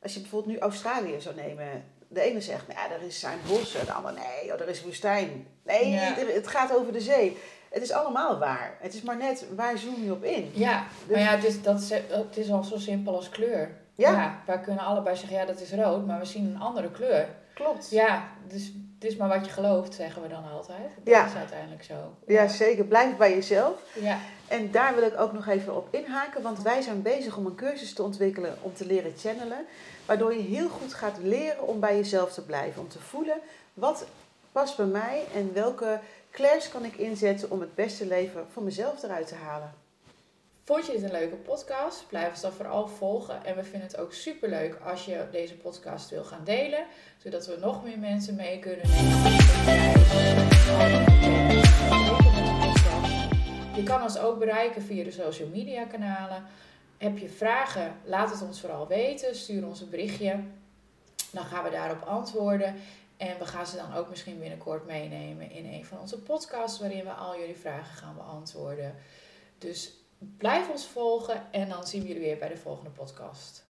als 0.02 0.14
je 0.14 0.20
bijvoorbeeld 0.20 0.54
nu 0.54 0.60
Australië 0.60 1.20
zou 1.20 1.34
nemen. 1.34 1.84
De 2.12 2.20
ene 2.20 2.40
zegt, 2.40 2.64
ja, 2.68 2.90
er 2.90 3.02
is 3.02 3.20
zijn 3.20 3.38
bossen. 3.48 3.86
De 3.86 3.92
ander, 3.92 4.12
nee, 4.12 4.54
oh, 4.54 4.60
er 4.60 4.68
is 4.68 4.82
woestijn. 4.82 5.46
Nee, 5.64 5.94
het 6.34 6.48
gaat 6.48 6.76
over 6.76 6.92
de 6.92 7.00
zee. 7.00 7.36
Het 7.70 7.82
is 7.82 7.92
allemaal 7.92 8.38
waar. 8.38 8.76
Het 8.80 8.94
is 8.94 9.02
maar 9.02 9.16
net, 9.16 9.46
waar 9.56 9.78
zoom 9.78 10.04
je 10.04 10.12
op 10.12 10.24
in? 10.24 10.50
Ja, 10.54 10.86
dus... 11.06 11.16
maar 11.16 11.24
ja, 11.24 11.34
het 11.34 11.44
is, 11.44 11.62
dat 11.62 11.80
is, 11.80 11.90
het 11.90 12.36
is 12.36 12.50
al 12.50 12.62
zo 12.62 12.78
simpel 12.78 13.14
als 13.14 13.28
kleur. 13.28 13.70
Ja. 13.94 14.10
ja. 14.10 14.42
Wij 14.46 14.60
kunnen 14.60 14.84
allebei 14.84 15.16
zeggen, 15.16 15.36
ja, 15.36 15.44
dat 15.44 15.60
is 15.60 15.72
rood, 15.72 16.06
maar 16.06 16.18
we 16.18 16.24
zien 16.24 16.46
een 16.46 16.60
andere 16.60 16.90
kleur. 16.90 17.28
Klopt. 17.54 17.90
Ja, 17.90 18.28
dus 18.48 18.72
het 19.02 19.10
is 19.10 19.16
maar 19.16 19.28
wat 19.28 19.44
je 19.44 19.52
gelooft, 19.52 19.94
zeggen 19.94 20.22
we 20.22 20.28
dan 20.28 20.50
altijd. 20.50 20.90
Dat 20.96 21.14
ja. 21.14 21.26
is 21.26 21.34
uiteindelijk 21.34 21.84
zo. 21.84 21.94
Ja. 22.26 22.48
zeker. 22.48 22.84
Blijf 22.84 23.16
bij 23.16 23.34
jezelf. 23.34 23.82
Ja. 24.00 24.18
En 24.48 24.70
daar 24.70 24.94
wil 24.94 25.04
ik 25.04 25.20
ook 25.20 25.32
nog 25.32 25.46
even 25.46 25.76
op 25.76 25.88
inhaken, 25.90 26.42
want 26.42 26.62
wij 26.62 26.80
zijn 26.80 27.02
bezig 27.02 27.36
om 27.36 27.46
een 27.46 27.54
cursus 27.54 27.94
te 27.94 28.02
ontwikkelen 28.02 28.56
om 28.60 28.74
te 28.74 28.86
leren 28.86 29.12
channelen. 29.16 29.66
Waardoor 30.06 30.34
je 30.34 30.42
heel 30.42 30.68
goed 30.68 30.94
gaat 30.94 31.18
leren 31.18 31.66
om 31.66 31.80
bij 31.80 31.96
jezelf 31.96 32.32
te 32.32 32.44
blijven. 32.44 32.82
Om 32.82 32.88
te 32.88 33.00
voelen 33.00 33.36
wat 33.74 34.06
past 34.52 34.76
bij 34.76 34.86
mij 34.86 35.24
en 35.34 35.52
welke 35.52 35.98
clairs 36.30 36.68
kan 36.68 36.84
ik 36.84 36.96
inzetten 36.96 37.50
om 37.50 37.60
het 37.60 37.74
beste 37.74 38.06
leven 38.06 38.46
van 38.52 38.64
mezelf 38.64 39.02
eruit 39.02 39.26
te 39.26 39.34
halen. 39.34 39.81
Vond 40.64 40.86
je 40.86 40.92
dit 40.92 41.02
een 41.02 41.10
leuke 41.10 41.36
podcast? 41.36 42.08
Blijf 42.08 42.30
ons 42.30 42.40
dan 42.40 42.52
vooral 42.52 42.88
volgen. 42.88 43.44
En 43.44 43.56
we 43.56 43.62
vinden 43.62 43.88
het 43.88 43.96
ook 43.96 44.12
super 44.12 44.48
leuk 44.48 44.78
als 44.84 45.04
je 45.04 45.26
deze 45.30 45.56
podcast 45.56 46.10
wil 46.10 46.24
gaan 46.24 46.44
delen. 46.44 46.86
Zodat 47.18 47.46
we 47.46 47.56
nog 47.60 47.84
meer 47.84 47.98
mensen 47.98 48.34
mee 48.34 48.58
kunnen 48.58 48.88
nemen. 48.88 49.22
Je 53.74 53.82
kan 53.84 54.02
ons 54.02 54.18
ook 54.18 54.38
bereiken 54.38 54.82
via 54.82 55.04
de 55.04 55.10
social 55.10 55.48
media 55.48 55.84
kanalen. 55.84 56.44
Heb 56.98 57.18
je 57.18 57.28
vragen? 57.28 57.96
Laat 58.04 58.30
het 58.30 58.42
ons 58.42 58.60
vooral 58.60 58.86
weten. 58.86 59.36
Stuur 59.36 59.66
ons 59.66 59.80
een 59.80 59.90
berichtje. 59.90 60.40
Dan 61.32 61.44
gaan 61.44 61.64
we 61.64 61.70
daarop 61.70 62.02
antwoorden. 62.02 62.74
En 63.16 63.38
we 63.38 63.46
gaan 63.46 63.66
ze 63.66 63.76
dan 63.76 63.94
ook 63.94 64.08
misschien 64.08 64.38
binnenkort 64.38 64.86
meenemen 64.86 65.50
in 65.50 65.64
een 65.72 65.84
van 65.84 66.00
onze 66.00 66.18
podcasts. 66.18 66.80
Waarin 66.80 67.04
we 67.04 67.12
al 67.12 67.38
jullie 67.38 67.56
vragen 67.56 67.96
gaan 67.96 68.14
beantwoorden. 68.14 68.94
Dus 69.58 70.00
blijf 70.38 70.70
ons 70.70 70.86
volgen 70.86 71.52
en 71.52 71.68
dan 71.68 71.86
zien 71.86 72.02
we 72.02 72.08
jullie 72.08 72.22
weer 72.22 72.38
bij 72.38 72.48
de 72.48 72.56
volgende 72.56 72.90
podcast. 72.90 73.71